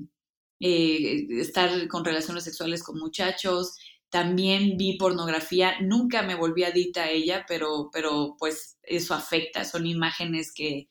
eh, 0.61 1.27
estar 1.41 1.89
con 1.89 2.05
relaciones 2.05 2.45
sexuales 2.45 2.83
con 2.83 2.99
muchachos. 2.99 3.77
También 4.11 4.77
vi 4.77 4.97
pornografía. 4.99 5.81
Nunca 5.81 6.23
me 6.23 6.35
volví 6.35 6.65
adicta 6.65 7.05
a 7.05 7.11
ella, 7.11 7.45
pero, 7.49 7.91
pero 7.93 8.37
pues 8.39 8.79
eso 8.83 9.15
afecta. 9.15 9.65
Son 9.65 9.87
imágenes 9.87 10.53
que, 10.55 10.89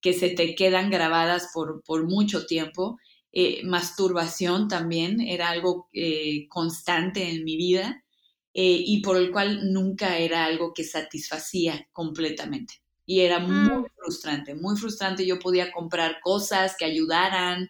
que 0.00 0.12
se 0.12 0.30
te 0.30 0.54
quedan 0.54 0.90
grabadas 0.90 1.50
por, 1.54 1.82
por 1.84 2.08
mucho 2.08 2.46
tiempo. 2.46 2.98
Eh, 3.32 3.62
masturbación 3.64 4.68
también 4.68 5.20
era 5.20 5.50
algo 5.50 5.88
eh, 5.94 6.46
constante 6.48 7.30
en 7.30 7.44
mi 7.44 7.56
vida 7.56 8.04
y 8.54 9.00
por 9.02 9.16
el 9.16 9.30
cual 9.32 9.72
nunca 9.72 10.18
era 10.18 10.44
algo 10.44 10.74
que 10.74 10.84
satisfacía 10.84 11.88
completamente 11.92 12.81
y 13.04 13.20
era 13.20 13.38
muy 13.38 13.82
mm. 13.82 13.86
frustrante, 13.96 14.54
muy 14.54 14.76
frustrante. 14.76 15.26
Yo 15.26 15.38
podía 15.38 15.72
comprar 15.72 16.20
cosas 16.20 16.76
que 16.78 16.84
ayudaran 16.84 17.68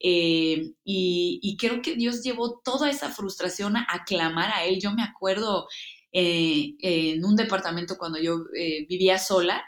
eh, 0.00 0.72
y, 0.84 1.56
creo 1.58 1.80
que 1.82 1.94
Dios 1.94 2.22
llevó 2.22 2.60
toda 2.64 2.90
esa 2.90 3.10
frustración 3.10 3.76
a, 3.76 4.04
clamar 4.06 4.50
a 4.52 4.64
Él. 4.64 4.80
Yo 4.80 4.92
me 4.92 5.02
acuerdo 5.02 5.66
eh, 6.12 6.74
en 6.80 7.24
un 7.24 7.36
departamento 7.36 7.96
cuando 7.96 8.20
yo 8.20 8.44
eh, 8.56 8.86
vivía 8.88 9.18
sola 9.18 9.64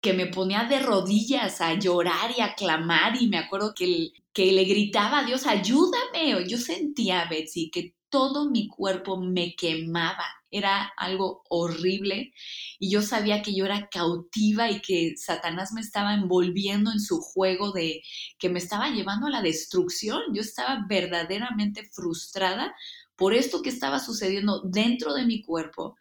que 0.00 0.12
me 0.12 0.26
ponía 0.26 0.64
de 0.64 0.80
rodillas 0.80 1.60
a 1.60 1.74
llorar 1.74 2.32
y 2.36 2.40
a 2.40 2.54
clamar 2.54 3.20
y 3.20 3.28
me 3.28 3.38
acuerdo 3.38 3.74
que, 3.74 4.10
que 4.32 4.52
le 4.52 4.64
gritaba 4.64 5.20
a 5.20 5.24
Dios, 5.24 5.46
ayúdame. 5.46 6.46
Yo 6.46 6.56
sentía, 6.58 7.26
Betsy, 7.28 7.70
que 7.70 7.94
todo 8.10 8.50
mi 8.50 8.68
cuerpo 8.68 9.18
me 9.20 9.54
quemaba 9.54 10.24
era 10.50 10.92
algo 10.96 11.42
horrible 11.48 12.32
y 12.78 12.90
yo 12.90 13.02
sabía 13.02 13.42
que 13.42 13.54
yo 13.54 13.66
era 13.66 13.88
cautiva 13.88 14.70
y 14.70 14.80
que 14.80 15.14
Satanás 15.16 15.72
me 15.72 15.80
estaba 15.80 16.14
envolviendo 16.14 16.90
en 16.90 17.00
su 17.00 17.20
juego 17.20 17.72
de 17.72 18.02
que 18.38 18.48
me 18.48 18.58
estaba 18.58 18.88
llevando 18.90 19.26
a 19.26 19.30
la 19.30 19.42
destrucción. 19.42 20.22
Yo 20.32 20.40
estaba 20.40 20.86
verdaderamente 20.88 21.88
frustrada 21.92 22.74
por 23.16 23.34
esto 23.34 23.62
que 23.62 23.70
estaba 23.70 23.98
sucediendo 23.98 24.62
dentro 24.64 25.12
de 25.12 25.26
mi 25.26 25.42
cuerpo 25.42 25.96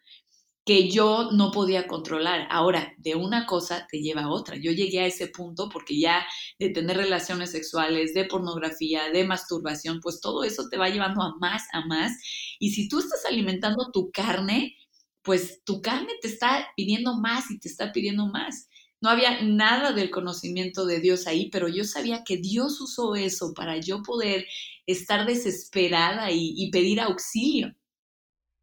que 0.67 0.89
yo 0.89 1.32
no 1.32 1.49
podía 1.51 1.88
controlar. 1.88 2.45
Ahora, 2.51 2.93
de 2.97 3.15
una 3.15 3.45
cosa 3.45 3.88
te 3.89 4.01
lleva 4.01 4.23
a 4.23 4.30
otra. 4.30 4.58
Yo 4.58 4.73
llegué 4.73 4.99
a 4.99 5.06
ese 5.06 5.27
punto 5.27 5.69
porque 5.69 5.97
ya 5.97 6.27
de 6.60 6.69
tener 6.69 6.97
relaciones 6.97 7.51
sexuales, 7.51 8.13
de 8.13 8.25
pornografía, 8.25 9.10
de 9.10 9.23
masturbación, 9.23 10.01
pues 10.01 10.19
todo 10.19 10.43
eso 10.43 10.67
te 10.69 10.77
va 10.77 10.89
llevando 10.89 11.21
a 11.23 11.38
más, 11.39 11.63
a 11.71 11.86
más. 11.86 12.12
Y 12.60 12.71
si 12.71 12.89
tú 12.89 12.99
estás 12.99 13.23
alimentando 13.25 13.91
tu 13.93 14.12
carne, 14.12 14.75
pues 15.21 15.63
tu 15.63 15.82
carne 15.82 16.12
te 16.21 16.27
está 16.27 16.67
pidiendo 16.75 17.17
más 17.17 17.49
y 17.49 17.60
te 17.60 17.69
está 17.69 17.93
pidiendo 17.93 18.27
más. 18.27 18.67
No 18.99 19.10
había 19.10 19.41
nada 19.43 19.93
del 19.93 20.10
conocimiento 20.10 20.86
de 20.86 20.99
Dios 20.99 21.27
ahí, 21.27 21.49
pero 21.49 21.69
yo 21.69 21.86
sabía 21.86 22.25
que 22.25 22.36
Dios 22.36 22.82
usó 22.82 23.15
eso 23.15 23.53
para 23.53 23.77
yo 23.77 24.03
poder 24.03 24.45
estar 24.86 25.25
desesperada 25.25 26.30
y, 26.30 26.69
pedir 26.71 26.99
auxilio. 26.99 27.73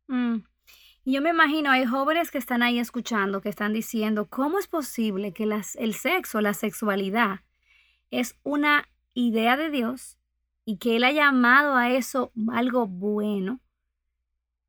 Mm. 0.06 0.42
Yo 1.06 1.20
me 1.20 1.30
imagino, 1.30 1.70
hay 1.70 1.84
jóvenes 1.84 2.30
que 2.30 2.38
están 2.38 2.62
ahí 2.62 2.78
escuchando, 2.78 3.42
que 3.42 3.50
están 3.50 3.74
diciendo, 3.74 4.26
¿cómo 4.30 4.58
es 4.58 4.68
posible 4.68 5.32
que 5.34 5.44
el 5.44 5.94
sexo, 5.94 6.40
la 6.40 6.54
sexualidad, 6.54 7.40
es 8.10 8.38
una 8.42 8.88
idea 9.12 9.58
de 9.58 9.68
Dios 9.68 10.18
y 10.64 10.78
que 10.78 10.96
Él 10.96 11.04
ha 11.04 11.12
llamado 11.12 11.76
a 11.76 11.90
eso 11.90 12.32
algo 12.50 12.86
bueno? 12.86 13.60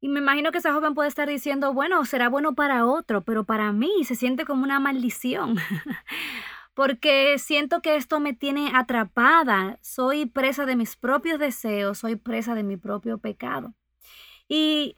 Y 0.01 0.09
me 0.09 0.19
imagino 0.19 0.51
que 0.51 0.57
esa 0.57 0.73
joven 0.73 0.93
puede 0.93 1.07
estar 1.07 1.27
diciendo, 1.29 1.73
bueno, 1.73 2.03
será 2.03 2.27
bueno 2.27 2.53
para 2.53 2.85
otro, 2.85 3.23
pero 3.23 3.45
para 3.45 3.71
mí 3.71 4.03
se 4.03 4.15
siente 4.15 4.45
como 4.45 4.63
una 4.63 4.81
maldición. 4.81 5.55
porque 6.75 7.39
siento 7.39 7.81
que 7.81 7.95
esto 7.95 8.19
me 8.19 8.33
tiene 8.33 8.71
atrapada, 8.75 9.79
soy 9.81 10.25
presa 10.25 10.65
de 10.65 10.75
mis 10.75 10.97
propios 10.97 11.39
deseos, 11.39 11.99
soy 11.99 12.17
presa 12.17 12.53
de 12.53 12.63
mi 12.63 12.75
propio 12.75 13.17
pecado. 13.19 13.73
Y 14.49 14.97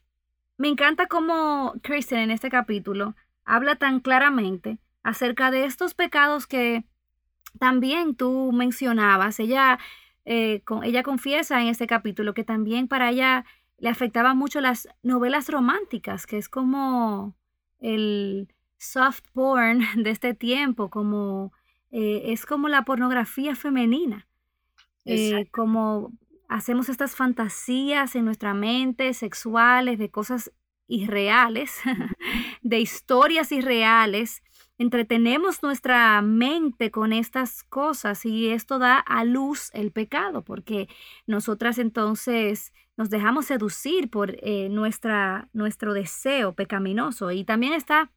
me 0.58 0.67
encanta 0.67 1.08
cómo 1.08 1.76
Kristen 1.82 2.20
en 2.20 2.32
este 2.32 2.50
capítulo 2.50 3.15
habla 3.46 3.76
tan 3.76 4.00
claramente 4.00 4.80
acerca 5.04 5.52
de 5.52 5.65
estos 5.65 5.93
pecados 5.93 6.48
que 6.48 6.84
también 7.60 8.15
tú 8.15 8.52
mencionabas. 8.52 9.39
Ella, 9.39 9.80
eh, 10.26 10.63
ella 10.84 11.04
confiesa 11.04 11.62
en 11.62 11.67
este 11.67 11.88
capítulo 11.88 12.34
que 12.34 12.43
también 12.43 12.88
para 12.88 13.10
ella 13.10 13.46
le 13.78 13.89
afectaban 13.89 14.38
mucho 14.38 14.60
las 14.60 14.89
novelas 15.04 15.48
románticas, 15.50 16.26
que 16.26 16.38
es 16.38 16.50
como 16.50 17.36
el 17.80 18.54
soft 18.78 19.22
porn 19.34 19.82
de 20.04 20.10
este 20.10 20.34
tiempo, 20.34 20.89
como 20.89 21.54
eh, 21.91 22.24
es 22.34 22.46
como 22.46 22.67
la 22.67 22.84
pornografía 22.84 23.56
femenina, 23.56 24.28
eh, 25.06 25.48
como 25.52 26.12
hacemos 26.48 26.90
estas 26.90 27.16
fantasías 27.16 28.16
en 28.16 28.26
nuestra 28.26 28.54
mente 28.54 29.14
sexuales, 29.14 30.00
de 30.00 30.10
cosas 30.10 30.52
irreales, 30.88 31.80
de 32.62 32.80
historias 32.80 33.52
irreales, 33.52 34.42
entretenemos 34.78 35.64
nuestra 35.64 36.22
mente 36.22 36.92
con 36.92 37.12
estas 37.14 37.64
cosas 37.64 38.26
y 38.26 38.50
esto 38.50 38.80
da 38.80 38.98
a 39.00 39.24
luz 39.24 39.70
el 39.74 39.92
pecado, 39.92 40.44
porque 40.44 40.88
nosotras 41.26 41.78
entonces 41.80 42.74
nos 42.96 43.10
dejamos 43.10 43.46
seducir 43.46 44.10
por 44.10 44.36
eh, 44.42 44.70
nuestra, 44.70 45.50
nuestro 45.54 45.94
deseo 45.94 46.54
pecaminoso. 46.54 47.32
Y 47.32 47.44
también 47.44 47.74
está, 47.74 48.12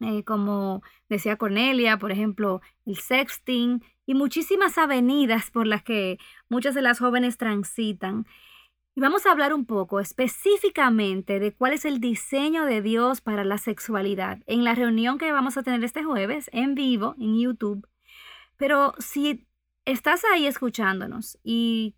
eh, 0.00 0.22
como 0.24 0.82
decía 1.08 1.36
Cornelia, 1.36 1.98
por 1.98 2.12
ejemplo, 2.12 2.60
el 2.86 2.96
sexting 2.96 3.82
y 4.06 4.14
muchísimas 4.14 4.78
avenidas 4.78 5.50
por 5.50 5.66
las 5.66 5.82
que 5.82 6.18
muchas 6.48 6.74
de 6.74 6.82
las 6.82 6.98
jóvenes 6.98 7.36
transitan. 7.36 8.26
Y 8.94 9.00
vamos 9.00 9.26
a 9.26 9.32
hablar 9.32 9.54
un 9.54 9.64
poco 9.64 10.00
específicamente 10.00 11.40
de 11.40 11.52
cuál 11.52 11.72
es 11.72 11.84
el 11.84 12.00
diseño 12.00 12.64
de 12.64 12.82
Dios 12.82 13.20
para 13.20 13.44
la 13.44 13.58
sexualidad 13.58 14.38
en 14.46 14.64
la 14.64 14.74
reunión 14.74 15.18
que 15.18 15.30
vamos 15.30 15.56
a 15.56 15.62
tener 15.62 15.84
este 15.84 16.02
jueves 16.02 16.48
en 16.52 16.74
vivo 16.74 17.14
en 17.18 17.38
YouTube. 17.38 17.86
Pero 18.56 18.94
si 18.98 19.46
estás 19.84 20.22
ahí 20.32 20.46
escuchándonos 20.46 21.38
y 21.44 21.94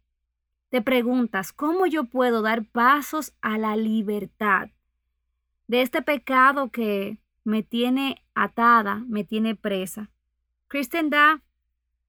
te 0.69 0.83
preguntas, 0.83 1.53
¿cómo 1.53 1.87
yo 1.87 2.05
puedo 2.05 2.43
dar 2.43 2.65
pasos 2.65 3.35
a 3.41 3.59
la 3.59 3.77
libertad 3.77 4.69
de 5.67 5.83
este 5.83 6.03
pecado 6.03 6.71
que 6.71 7.19
me 7.44 7.62
tiene 7.62 8.24
atada, 8.35 9.05
me 9.09 9.24
tiene 9.24 9.55
presa? 9.55 10.11
Kristen 10.68 11.11
da 11.11 11.42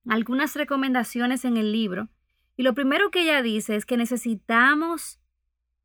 algunas 0.07 0.55
recomendaciones 0.55 1.45
en 1.45 1.57
el 1.57 1.71
libro. 1.71 2.09
Y 2.57 2.63
lo 2.63 2.73
primero 2.73 3.11
que 3.11 3.23
ella 3.23 3.41
dice 3.41 3.75
es 3.75 3.85
que 3.85 3.97
necesitamos 3.97 5.19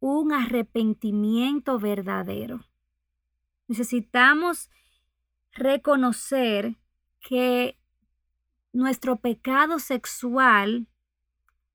un 0.00 0.32
arrepentimiento 0.32 1.78
verdadero. 1.78 2.66
Necesitamos 3.68 4.70
reconocer 5.52 6.76
que 7.20 7.78
nuestro 8.72 9.16
pecado 9.16 9.78
sexual 9.78 10.86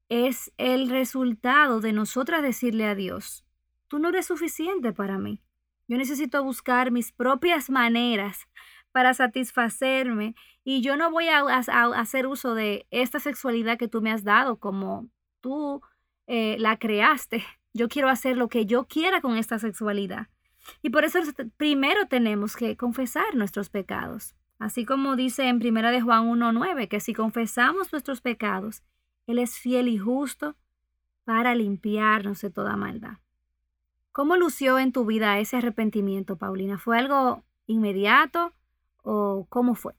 es 0.08 0.52
el 0.58 0.90
resultado 0.90 1.80
de 1.80 1.94
nosotras 1.94 2.44
decirle 2.44 2.86
a 2.86 2.96
Dios, 2.96 3.46
tú 3.88 3.98
no 3.98 4.10
eres 4.10 4.28
suficiente 4.28 4.94
para 4.94 5.18
mí. 5.18 5.42
Yo 5.92 5.98
necesito 5.98 6.42
buscar 6.42 6.90
mis 6.90 7.12
propias 7.12 7.70
maneras 7.70 8.48
para 8.94 9.14
satisfacerme 9.14 10.36
y 10.64 10.80
yo 10.82 10.96
no 10.96 11.12
voy 11.12 11.28
a, 11.28 11.42
hacer 11.42 12.28
uso 12.28 12.56
de 12.56 12.88
esta 12.92 13.20
sexualidad 13.20 13.78
que 13.78 13.90
tú 13.90 14.02
me 14.02 14.10
has 14.10 14.24
dado 14.24 14.58
como 14.58 15.10
tú 15.42 15.82
eh, 16.28 16.56
la 16.60 16.78
creaste. 16.78 17.44
Yo 17.74 17.90
quiero 17.90 18.08
hacer 18.08 18.38
lo 18.38 18.48
que 18.48 18.66
yo 18.66 18.86
quiera 18.88 19.20
con 19.20 19.36
esta 19.36 19.60
sexualidad. 19.60 20.30
Y 20.82 20.92
por 20.92 21.04
eso 21.04 21.20
primero 21.58 22.08
tenemos 22.08 22.56
que 22.56 22.78
confesar 22.78 23.36
nuestros 23.36 23.70
pecados. 23.70 24.34
Así 24.60 24.86
como 24.86 25.18
dice 25.18 25.50
en 25.50 25.58
1 25.58 25.92
de 25.92 26.00
Juan 26.00 26.30
1.9, 26.30 26.88
que 26.88 27.02
si 27.02 27.14
confesamos 27.14 27.92
nuestros 27.92 28.22
pecados, 28.22 28.82
Él 29.28 29.40
es 29.40 29.60
fiel 29.60 29.90
y 29.90 29.98
justo 29.98 30.56
para 31.26 31.54
limpiarnos 31.54 32.40
de 32.40 32.50
toda 32.50 32.78
maldad. 32.78 33.18
¿Cómo 34.12 34.36
lució 34.36 34.78
en 34.78 34.92
tu 34.92 35.06
vida 35.06 35.40
ese 35.40 35.58
arrepentimiento, 35.58 36.38
Paulina? 36.38 36.78
¿Fue 36.78 36.98
algo 36.98 37.46
inmediato 37.66 38.54
o 39.04 39.46
cómo 39.50 39.76
fue? 39.76 39.94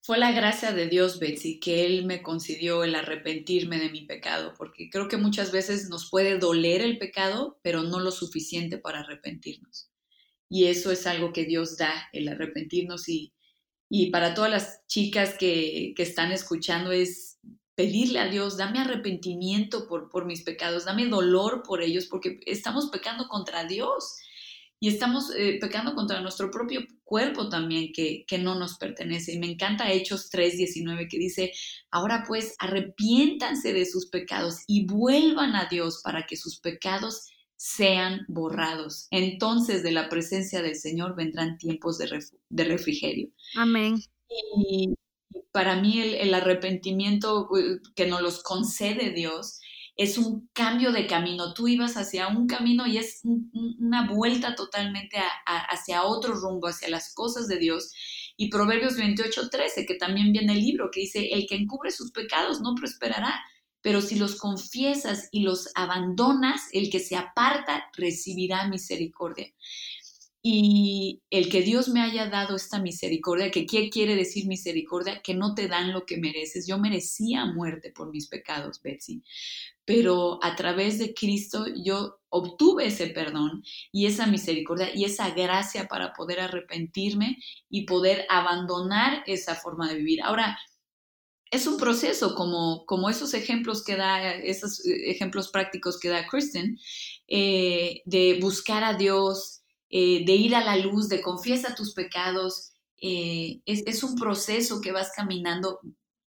Fue 0.00 0.16
la 0.16 0.32
gracia 0.32 0.72
de 0.72 0.88
Dios, 0.88 1.18
Betsy, 1.18 1.60
que 1.60 1.84
Él 1.84 2.06
me 2.06 2.22
concedió 2.22 2.82
el 2.84 2.94
arrepentirme 2.94 3.78
de 3.78 3.90
mi 3.90 4.06
pecado, 4.06 4.54
porque 4.56 4.88
creo 4.88 5.06
que 5.06 5.18
muchas 5.18 5.52
veces 5.52 5.90
nos 5.90 6.08
puede 6.08 6.38
doler 6.38 6.80
el 6.80 6.98
pecado, 6.98 7.58
pero 7.62 7.82
no 7.82 8.00
lo 8.00 8.10
suficiente 8.10 8.78
para 8.78 9.00
arrepentirnos. 9.00 9.90
Y 10.48 10.66
eso 10.66 10.90
es 10.90 11.06
algo 11.06 11.34
que 11.34 11.44
Dios 11.44 11.76
da, 11.76 12.08
el 12.14 12.28
arrepentirnos. 12.28 13.06
Y, 13.10 13.34
y 13.90 14.10
para 14.10 14.32
todas 14.32 14.50
las 14.50 14.86
chicas 14.86 15.34
que, 15.36 15.92
que 15.94 16.02
están 16.04 16.32
escuchando 16.32 16.90
es 16.90 17.27
pedirle 17.78 18.18
a 18.18 18.28
Dios, 18.28 18.56
dame 18.56 18.80
arrepentimiento 18.80 19.86
por, 19.86 20.10
por 20.10 20.26
mis 20.26 20.42
pecados, 20.42 20.84
dame 20.84 21.06
dolor 21.06 21.62
por 21.64 21.80
ellos, 21.80 22.06
porque 22.06 22.40
estamos 22.44 22.88
pecando 22.90 23.28
contra 23.28 23.66
Dios 23.66 24.16
y 24.80 24.88
estamos 24.88 25.32
eh, 25.36 25.58
pecando 25.60 25.94
contra 25.94 26.20
nuestro 26.20 26.50
propio 26.50 26.80
cuerpo 27.04 27.48
también 27.48 27.92
que, 27.92 28.24
que, 28.26 28.38
no 28.38 28.56
nos 28.56 28.78
pertenece. 28.78 29.34
Y 29.34 29.38
me 29.38 29.46
encanta 29.46 29.92
Hechos 29.92 30.28
3:19 30.28 31.06
que 31.08 31.18
dice, 31.18 31.52
ahora 31.92 32.24
pues 32.26 32.56
arrepiéntanse 32.58 33.72
de 33.72 33.86
sus 33.86 34.08
pecados 34.08 34.64
y 34.66 34.84
vuelvan 34.84 35.54
a 35.54 35.68
Dios 35.70 36.00
para 36.02 36.26
que 36.26 36.36
sus 36.36 36.58
pecados 36.58 37.28
sean 37.54 38.24
borrados. 38.26 39.06
Entonces 39.12 39.84
de 39.84 39.92
la 39.92 40.08
presencia 40.08 40.62
del 40.62 40.74
Señor 40.74 41.14
vendrán 41.14 41.58
tiempos 41.58 41.98
de, 41.98 42.24
de 42.48 42.64
refrigerio. 42.64 43.28
Amén. 43.54 44.02
Y 44.28 44.94
para 45.52 45.76
mí 45.76 46.00
el, 46.00 46.34
arrepentimiento 46.34 47.48
eh, 47.56 47.80
que 47.94 48.06
nos 48.06 48.22
los 48.22 48.42
concede 48.42 49.10
Dios 49.10 49.60
es 49.98 50.16
un 50.16 50.48
cambio 50.52 50.92
de 50.92 51.08
camino. 51.08 51.52
Tú 51.54 51.66
ibas 51.66 51.96
hacia 51.96 52.28
un 52.28 52.46
camino 52.46 52.86
y 52.86 52.98
es 52.98 53.20
una 53.24 54.06
vuelta 54.06 54.54
totalmente 54.54 55.18
hacia 55.44 56.04
otro 56.04 56.34
rumbo, 56.34 56.68
hacia 56.68 56.88
las 56.88 57.12
cosas 57.12 57.48
de 57.48 57.58
Dios. 57.58 57.92
Y 58.36 58.48
Proverbios 58.48 58.96
28, 58.96 59.50
13, 59.50 59.86
que 59.86 59.96
también 59.96 60.30
viene 60.32 60.52
el 60.52 60.60
libro, 60.60 60.90
que 60.92 61.00
dice, 61.00 61.30
el 61.32 61.48
que 61.48 61.56
encubre 61.56 61.90
sus 61.90 62.12
pecados 62.12 62.60
no 62.60 62.76
prosperará, 62.76 63.40
pero 63.82 64.00
si 64.00 64.14
los 64.14 64.36
confiesas 64.36 65.28
y 65.32 65.42
los 65.42 65.68
abandonas, 65.74 66.68
el 66.72 66.90
que 66.90 67.00
se 67.00 67.16
aparta 67.16 67.90
recibirá 67.96 68.68
misericordia. 68.68 69.52
Y 70.50 71.20
el 71.28 71.50
que 71.50 71.60
Dios 71.60 71.90
me 71.90 72.00
haya 72.00 72.30
dado 72.30 72.56
esta 72.56 72.78
misericordia, 72.80 73.50
que 73.50 73.66
qué 73.66 73.90
quiere 73.90 74.16
decir 74.16 74.46
misericordia, 74.46 75.20
que 75.20 75.34
no 75.34 75.54
te 75.54 75.68
dan 75.68 75.92
lo 75.92 76.06
que 76.06 76.16
mereces. 76.16 76.66
Yo 76.66 76.78
merecía 76.78 77.44
muerte 77.44 77.92
por 77.92 78.10
mis 78.10 78.28
pecados, 78.28 78.80
Betsy, 78.80 79.22
pero 79.84 80.42
a 80.42 80.56
través 80.56 80.98
de 80.98 81.12
Cristo 81.12 81.66
yo 81.84 82.20
obtuve 82.30 82.86
ese 82.86 83.08
perdón 83.08 83.62
y 83.92 84.06
esa 84.06 84.26
misericordia 84.26 84.88
y 84.94 85.04
esa 85.04 85.32
gracia 85.34 85.86
para 85.86 86.14
poder 86.14 86.40
arrepentirme 86.40 87.36
y 87.68 87.84
poder 87.84 88.24
abandonar 88.30 89.24
esa 89.26 89.54
forma 89.54 89.86
de 89.86 89.96
vivir. 89.96 90.22
Ahora, 90.22 90.58
es 91.50 91.66
un 91.66 91.76
proceso 91.76 92.34
como, 92.34 92.86
como 92.86 93.10
esos 93.10 93.34
ejemplos 93.34 93.84
que 93.84 93.96
da, 93.96 94.32
esos 94.32 94.82
ejemplos 94.86 95.48
prácticos 95.50 96.00
que 96.00 96.08
da 96.08 96.26
Kristen, 96.26 96.78
eh, 97.26 98.00
de 98.06 98.38
buscar 98.40 98.82
a 98.82 98.94
Dios, 98.94 99.57
eh, 99.90 100.24
de 100.24 100.32
ir 100.32 100.54
a 100.54 100.64
la 100.64 100.76
luz, 100.76 101.08
de 101.08 101.22
confiesa 101.22 101.74
tus 101.74 101.94
pecados. 101.94 102.72
Eh, 103.00 103.60
es, 103.64 104.02
un 104.02 104.16
proceso 104.16 104.80
que 104.80 104.92
vas 104.92 105.12
caminando, 105.14 105.80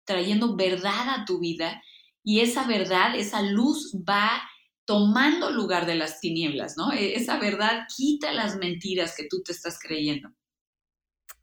trayendo 0.04 0.56
verdad 0.56 1.08
a 1.10 1.24
tu 1.24 1.38
vida 1.38 1.82
y 2.22 2.40
esa 2.40 2.66
verdad, 2.66 3.14
esa 3.16 3.42
luz 3.42 3.94
va 4.08 4.42
tomando 4.86 5.50
lugar 5.50 5.86
de 5.86 5.94
las 5.94 6.20
tinieblas, 6.20 6.76
¿no? 6.76 6.92
E, 6.92 7.14
esa 7.14 7.38
verdad 7.38 7.86
quita 7.94 8.32
las 8.32 8.56
mentiras 8.56 9.14
que 9.16 9.26
tú 9.28 9.42
te 9.42 9.52
estás 9.52 9.78
creyendo. 9.78 10.30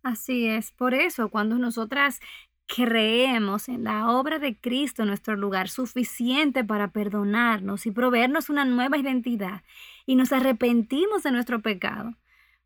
Así 0.04 0.48
es, 0.48 0.72
por 0.72 0.96
eso 0.96 1.30
cuando 1.30 1.58
nosotras 1.58 2.20
creemos 2.66 3.68
en 3.70 3.84
la 3.84 4.12
obra 4.12 4.40
de 4.40 4.60
Cristo 4.60 5.06
nuestro 5.06 5.36
lugar 5.36 5.70
suficiente 5.70 6.64
para 6.64 6.92
perdonarnos 6.92 7.86
y 7.86 7.92
proveernos 7.92 8.50
una 8.50 8.66
nueva 8.66 8.98
identidad 8.98 9.62
y 10.06 10.16
nos 10.16 10.32
arrepentimos 10.32 11.24
de 11.24 11.32
nuestro 11.32 11.62
pecado, 11.62 12.16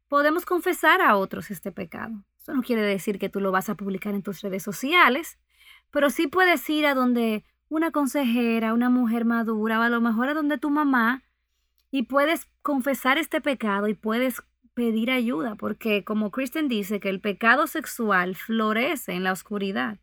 podemos 0.07 0.45
confesar 0.45 1.01
a 1.01 1.17
otros 1.17 1.51
este 1.51 1.71
pecado. 1.71 2.23
Eso 2.39 2.53
no 2.53 2.61
quiere 2.61 2.81
decir 2.81 3.19
que 3.19 3.29
tú 3.29 3.39
lo 3.39 3.51
vas 3.51 3.69
a 3.69 3.75
publicar 3.75 4.13
en 4.13 4.21
tus 4.21 4.41
redes 4.41 4.63
sociales, 4.63 5.39
pero 5.91 6.09
sí 6.09 6.27
puedes 6.27 6.69
ir 6.69 6.85
a 6.85 6.93
donde 6.93 7.43
una 7.69 7.91
consejera, 7.91 8.73
una 8.73 8.89
mujer 8.89 9.25
madura 9.25 9.79
o 9.79 9.81
a 9.81 9.89
lo 9.89 10.01
mejor 10.01 10.29
a 10.29 10.33
donde 10.33 10.57
tu 10.57 10.69
mamá 10.69 11.23
y 11.91 12.03
puedes 12.03 12.47
confesar 12.61 13.17
este 13.17 13.41
pecado 13.41 13.87
y 13.87 13.93
puedes 13.93 14.43
pedir 14.73 15.09
ayuda, 15.09 15.55
porque 15.55 16.03
como 16.03 16.29
Kristen 16.29 16.67
dice 16.67 16.99
que 16.99 17.09
el 17.09 17.21
pecado 17.21 17.65
sexual 17.65 18.35
florece 18.35 19.13
en 19.13 19.23
la 19.23 19.31
oscuridad. 19.31 19.97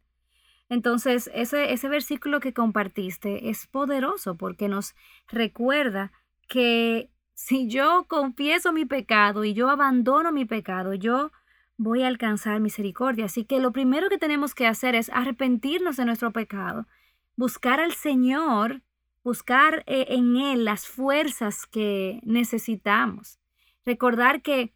Entonces, 0.68 1.30
ese, 1.34 1.72
ese 1.72 1.88
versículo 1.88 2.40
que 2.40 2.54
compartiste 2.54 3.50
es 3.50 3.66
poderoso 3.66 4.36
porque 4.36 4.68
nos 4.68 4.94
recuerda 5.28 6.12
que 6.48 7.10
si 7.34 7.68
yo 7.68 8.06
confieso 8.08 8.72
mi 8.72 8.84
pecado 8.84 9.44
y 9.44 9.54
yo 9.54 9.70
abandono 9.70 10.32
mi 10.32 10.44
pecado, 10.44 10.94
yo 10.94 11.32
voy 11.76 12.02
a 12.02 12.08
alcanzar 12.08 12.60
misericordia. 12.60 13.26
Así 13.26 13.44
que 13.44 13.60
lo 13.60 13.72
primero 13.72 14.08
que 14.08 14.18
tenemos 14.18 14.54
que 14.54 14.66
hacer 14.66 14.94
es 14.94 15.10
arrepentirnos 15.10 15.96
de 15.96 16.04
nuestro 16.04 16.32
pecado, 16.32 16.86
buscar 17.36 17.80
al 17.80 17.92
Señor, 17.92 18.82
buscar 19.24 19.82
eh, 19.86 20.06
en 20.08 20.36
Él 20.36 20.64
las 20.64 20.86
fuerzas 20.86 21.66
que 21.66 22.20
necesitamos. 22.22 23.38
Recordar 23.84 24.42
que 24.42 24.74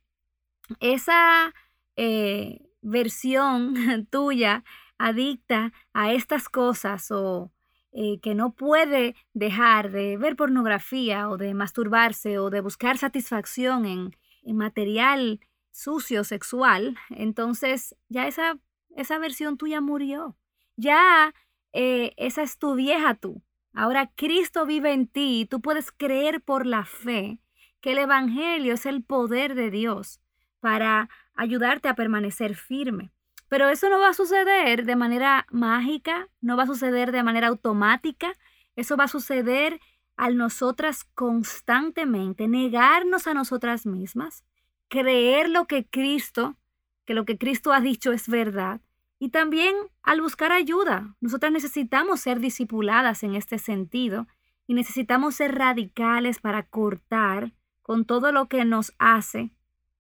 esa 0.80 1.54
eh, 1.96 2.60
versión 2.82 3.74
tuya 4.10 4.64
adicta 4.98 5.72
a 5.92 6.12
estas 6.12 6.48
cosas 6.48 7.10
o 7.10 7.52
eh, 7.98 8.20
que 8.20 8.34
no 8.34 8.52
puede 8.52 9.14
dejar 9.32 9.90
de 9.90 10.18
ver 10.18 10.36
pornografía 10.36 11.30
o 11.30 11.38
de 11.38 11.54
masturbarse 11.54 12.38
o 12.38 12.50
de 12.50 12.60
buscar 12.60 12.98
satisfacción 12.98 13.86
en, 13.86 14.14
material 14.54 15.40
sucio 15.72 16.22
sexual, 16.22 16.98
entonces 17.08 17.96
ya 18.10 18.26
esa, 18.28 18.58
esa 18.94 19.18
versión 19.18 19.56
tuya 19.56 19.80
murió. 19.80 20.36
Ya 20.76 21.32
eh, 21.72 22.12
esa 22.18 22.42
es 22.42 22.58
tu 22.58 22.74
vieja 22.74 23.14
tú. 23.14 23.42
Ahora 23.72 24.12
Cristo 24.14 24.66
vive 24.66 24.92
en 24.92 25.06
ti 25.06 25.40
y 25.40 25.46
tú 25.46 25.62
puedes 25.62 25.90
creer 25.90 26.42
por 26.42 26.66
la 26.66 26.84
fe 26.84 27.40
que 27.80 27.92
el 27.92 27.98
Evangelio 27.98 28.74
es 28.74 28.84
el 28.84 29.02
poder 29.04 29.54
de 29.54 29.70
Dios 29.70 30.20
para 30.60 31.08
ayudarte 31.34 31.88
a 31.88 31.94
permanecer 31.94 32.56
firme. 32.56 33.10
Pero 33.48 33.68
eso 33.68 33.88
no 33.88 33.98
va 33.98 34.10
a 34.10 34.14
suceder 34.14 34.84
de 34.84 34.96
manera 34.96 35.46
mágica, 35.50 36.28
no 36.40 36.56
va 36.56 36.64
a 36.64 36.66
suceder 36.66 37.12
de 37.12 37.22
manera 37.22 37.48
automática, 37.48 38.32
eso 38.74 38.96
va 38.96 39.04
a 39.04 39.08
suceder 39.08 39.80
al 40.16 40.36
nosotras 40.36 41.04
constantemente 41.14 42.48
negarnos 42.48 43.26
a 43.26 43.34
nosotras 43.34 43.86
mismas, 43.86 44.44
creer 44.88 45.48
lo 45.48 45.66
que 45.66 45.86
Cristo, 45.86 46.56
que 47.04 47.14
lo 47.14 47.24
que 47.24 47.38
Cristo 47.38 47.72
ha 47.72 47.80
dicho 47.80 48.12
es 48.12 48.28
verdad, 48.28 48.80
y 49.18 49.30
también 49.30 49.74
al 50.02 50.20
buscar 50.20 50.52
ayuda. 50.52 51.14
Nosotras 51.20 51.52
necesitamos 51.52 52.20
ser 52.20 52.40
discipuladas 52.40 53.22
en 53.22 53.34
este 53.34 53.58
sentido 53.58 54.26
y 54.66 54.74
necesitamos 54.74 55.36
ser 55.36 55.54
radicales 55.54 56.40
para 56.40 56.64
cortar 56.64 57.52
con 57.82 58.04
todo 58.04 58.32
lo 58.32 58.48
que 58.48 58.64
nos 58.64 58.92
hace 58.98 59.52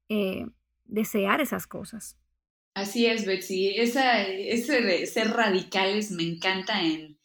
eh, 0.08 0.48
desear 0.84 1.40
esas 1.40 1.66
cosas. 1.66 2.18
Así 2.76 3.06
es, 3.06 3.24
Betsy. 3.24 3.68
Esa, 3.78 4.20
ese 4.20 5.06
ser 5.06 5.30
radicales 5.30 6.10
me 6.10 6.24
encanta 6.24 6.82
en, 6.82 7.18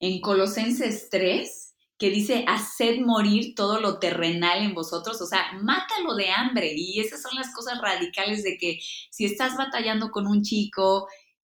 en 0.00 0.20
Colosenses 0.20 1.08
3, 1.10 1.74
que 1.96 2.10
dice, 2.10 2.44
haced 2.46 3.00
morir 3.00 3.54
todo 3.54 3.80
lo 3.80 4.00
terrenal 4.00 4.62
en 4.62 4.74
vosotros, 4.74 5.18
o 5.22 5.26
sea, 5.26 5.52
mátalo 5.62 6.14
de 6.14 6.28
hambre. 6.28 6.74
Y 6.76 7.00
esas 7.00 7.22
son 7.22 7.34
las 7.36 7.54
cosas 7.54 7.80
radicales 7.80 8.42
de 8.42 8.58
que 8.58 8.80
si 9.10 9.24
estás 9.24 9.56
batallando 9.56 10.10
con 10.10 10.26
un 10.26 10.42
chico 10.42 11.08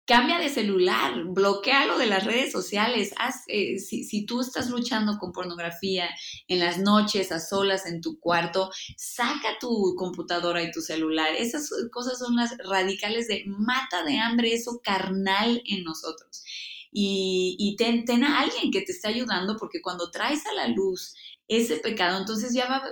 cambia 0.06 0.38
de 0.38 0.48
celular, 0.48 1.24
bloquealo 1.24 1.98
de 1.98 2.06
las 2.06 2.24
redes 2.24 2.52
sociales. 2.52 3.12
Eh, 3.48 3.78
si, 3.78 4.26
tú 4.26 4.40
estás 4.40 4.70
luchando 4.70 5.18
con 5.18 5.32
pornografía 5.32 6.08
en 6.48 6.60
las 6.60 6.78
noches, 6.78 7.32
a 7.32 7.40
solas, 7.40 7.86
en 7.86 8.00
tu 8.00 8.18
cuarto, 8.18 8.70
saca 8.96 9.56
tu 9.60 9.94
computadora 9.96 10.62
y 10.62 10.70
tu 10.70 10.80
celular. 10.80 11.34
Esas 11.34 11.70
cosas 11.90 12.18
son 12.18 12.36
las 12.36 12.56
radicales 12.58 13.28
de 13.28 13.44
mata 13.46 14.04
de 14.04 14.18
hambre 14.18 14.52
eso 14.52 14.80
carnal 14.82 15.62
en 15.64 15.84
nosotros. 15.84 16.44
Y, 16.90 17.56
y 17.58 17.76
ten, 17.76 18.24
a 18.24 18.40
alguien 18.40 18.70
que 18.70 18.82
te 18.82 18.92
esté 18.92 19.08
ayudando 19.08 19.56
porque 19.56 19.82
cuando 19.82 20.10
traes 20.10 20.46
a 20.46 20.52
la 20.52 20.68
luz 20.68 21.14
ese 21.48 21.76
pecado, 21.76 22.18
entonces 22.18 22.54
ya 22.54 22.82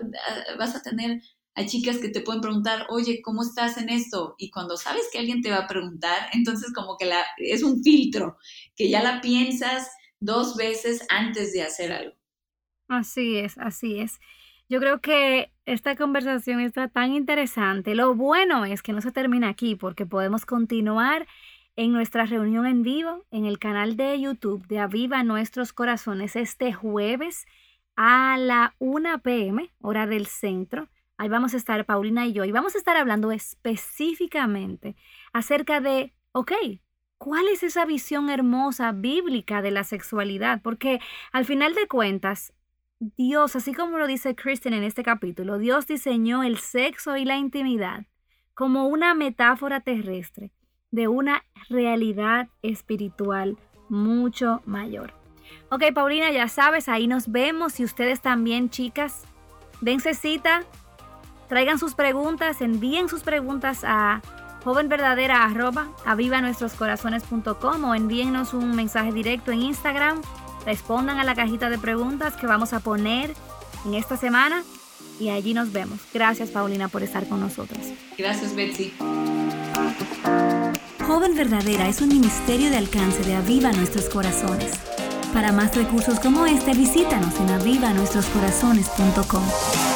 vas 0.59 0.75
a 0.75 0.83
tener 0.83 1.23
hay 1.55 1.67
chicas 1.67 1.99
que 1.99 2.09
te 2.09 2.21
pueden 2.21 2.41
preguntar, 2.41 2.87
oye, 2.89 3.21
¿cómo 3.23 3.43
estás 3.43 3.77
en 3.79 3.91
esto? 3.91 4.35
Y 4.39 4.51
cuando 4.51 4.77
sabes 4.77 5.09
que 5.13 5.19
alguien 5.19 5.43
te 5.43 5.51
va 5.51 5.59
a 5.59 5.67
preguntar, 5.67 6.29
entonces 6.33 6.73
como 6.73 6.97
que 6.97 7.05
la, 7.05 7.23
es 7.39 7.63
un 7.63 7.83
filtro, 7.83 8.39
que 8.75 8.89
ya 8.89 9.03
la 9.03 9.21
piensas 9.21 9.91
dos 10.21 10.57
veces 10.57 11.05
antes 11.11 11.53
de 11.53 11.63
hacer 11.63 11.93
algo. 11.93 12.17
Así 12.89 13.37
es, 13.37 13.59
así 13.59 13.99
es. 13.99 14.21
Yo 14.69 14.81
creo 14.81 15.01
que 15.01 15.53
esta 15.67 15.97
conversación 15.97 16.61
está 16.61 16.89
tan 16.89 17.13
interesante. 17.13 17.95
Lo 17.95 18.15
bueno 18.15 18.65
es 18.65 18.83
que 18.83 18.93
no 18.93 19.01
se 19.01 19.13
termina 19.13 19.49
aquí 19.49 19.75
porque 19.75 20.07
podemos 20.07 20.47
continuar 20.47 21.27
en 21.77 21.93
nuestra 21.93 22.27
reunión 22.27 22.67
en 22.67 22.83
vivo 22.83 23.27
en 23.31 23.45
el 23.45 23.59
canal 23.59 23.97
de 23.97 24.21
YouTube 24.21 24.67
de 24.67 24.79
Aviva 24.79 25.23
Nuestros 25.25 25.73
Corazones 25.73 26.37
este 26.37 26.73
jueves 26.73 27.47
a 27.97 28.37
la 28.39 28.75
1 28.79 29.21
pm, 29.23 29.71
hora 29.81 30.07
del 30.07 30.27
centro. 30.27 30.89
Ahí 31.23 31.29
vamos 31.29 31.55
a 31.55 31.57
estar 31.57 31.87
Paulina 31.87 32.27
y 32.27 32.33
yo 32.33 32.45
y 32.45 32.51
vamos 32.51 32.75
a 32.75 32.79
estar 32.79 32.97
hablando 32.97 33.31
específicamente 33.31 34.97
acerca 35.33 35.81
de, 35.81 36.13
ok, 36.33 36.51
¿cuál 37.17 37.47
es 37.47 37.63
esa 37.63 37.85
visión 37.85 38.29
hermosa 38.29 38.91
bíblica 38.91 39.63
de 39.63 39.71
la 39.71 39.85
sexualidad? 39.85 40.61
Porque 40.63 40.99
al 41.31 41.45
final 41.45 41.77
de 41.77 41.87
cuentas, 41.87 42.53
Dios, 42.99 43.55
así 43.55 43.73
como 43.73 43.99
lo 43.99 44.09
dice 44.09 44.35
Kristen 44.35 44.75
en 44.75 44.83
este 44.83 45.05
capítulo, 45.05 45.59
Dios 45.59 45.87
diseñó 45.87 46.43
el 46.43 46.59
sexo 46.59 47.17
y 47.17 47.25
la 47.25 47.37
intimidad 47.37 48.07
como 48.53 48.89
una 48.89 49.15
metáfora 49.15 49.79
terrestre 49.79 50.51
de 50.91 51.07
una 51.07 51.45
realidad 51.69 52.49
espiritual 52.63 53.57
mucho 53.89 54.61
mayor. 54.65 55.15
Ok, 55.71 55.85
Paulina, 55.95 56.33
ya 56.33 56.49
sabes, 56.49 56.89
ahí 56.89 57.07
nos 57.07 57.31
vemos 57.31 57.79
y 57.79 57.85
ustedes 57.85 58.21
también, 58.21 58.71
chicas, 58.71 59.23
dense 59.81 60.15
cita 60.15 60.65
Traigan 61.53 61.79
sus 61.79 61.93
preguntas, 61.93 62.63
envíen 62.63 63.11
sus 63.11 63.25
preguntas 63.25 63.81
a 63.85 64.23
jovenverdadera 64.65 65.45
arroba 65.45 65.89
o 66.07 67.95
envíennos 67.95 68.55
un 68.55 68.75
mensaje 68.75 69.13
directo 69.13 69.53
en 69.53 69.61
Instagram. 69.61 70.23
Respondan 70.65 71.19
a 71.19 71.25
la 71.25 71.35
cajita 71.35 71.69
de 71.69 71.77
preguntas 71.77 72.37
que 72.37 72.47
vamos 72.47 72.73
a 72.73 72.81
poner 72.81 73.35
en 73.85 73.93
esta 73.93 74.17
semana 74.17 74.63
y 75.21 75.29
allí 75.29 75.53
nos 75.53 75.73
vemos. 75.73 76.01
Gracias 76.15 76.49
Paulina 76.49 76.89
por 76.89 77.03
estar 77.03 77.29
con 77.29 77.41
nosotros. 77.41 77.81
Gracias 78.17 78.57
Betsy. 78.57 78.95
Joven 81.07 81.35
Verdadera 81.35 81.87
es 81.87 82.01
un 82.01 82.09
ministerio 82.09 82.71
de 82.71 82.79
alcance 82.79 83.23
de 83.25 83.35
Aviva 83.35 83.73
Nuestros 83.73 84.09
Corazones. 84.09 84.73
Para 85.35 85.53
más 85.53 85.77
recursos 85.77 86.19
como 86.19 86.47
este, 86.47 86.73
visítanos 86.73 87.39
en 87.41 87.51
avivanuestroscorazones.com. 87.51 89.92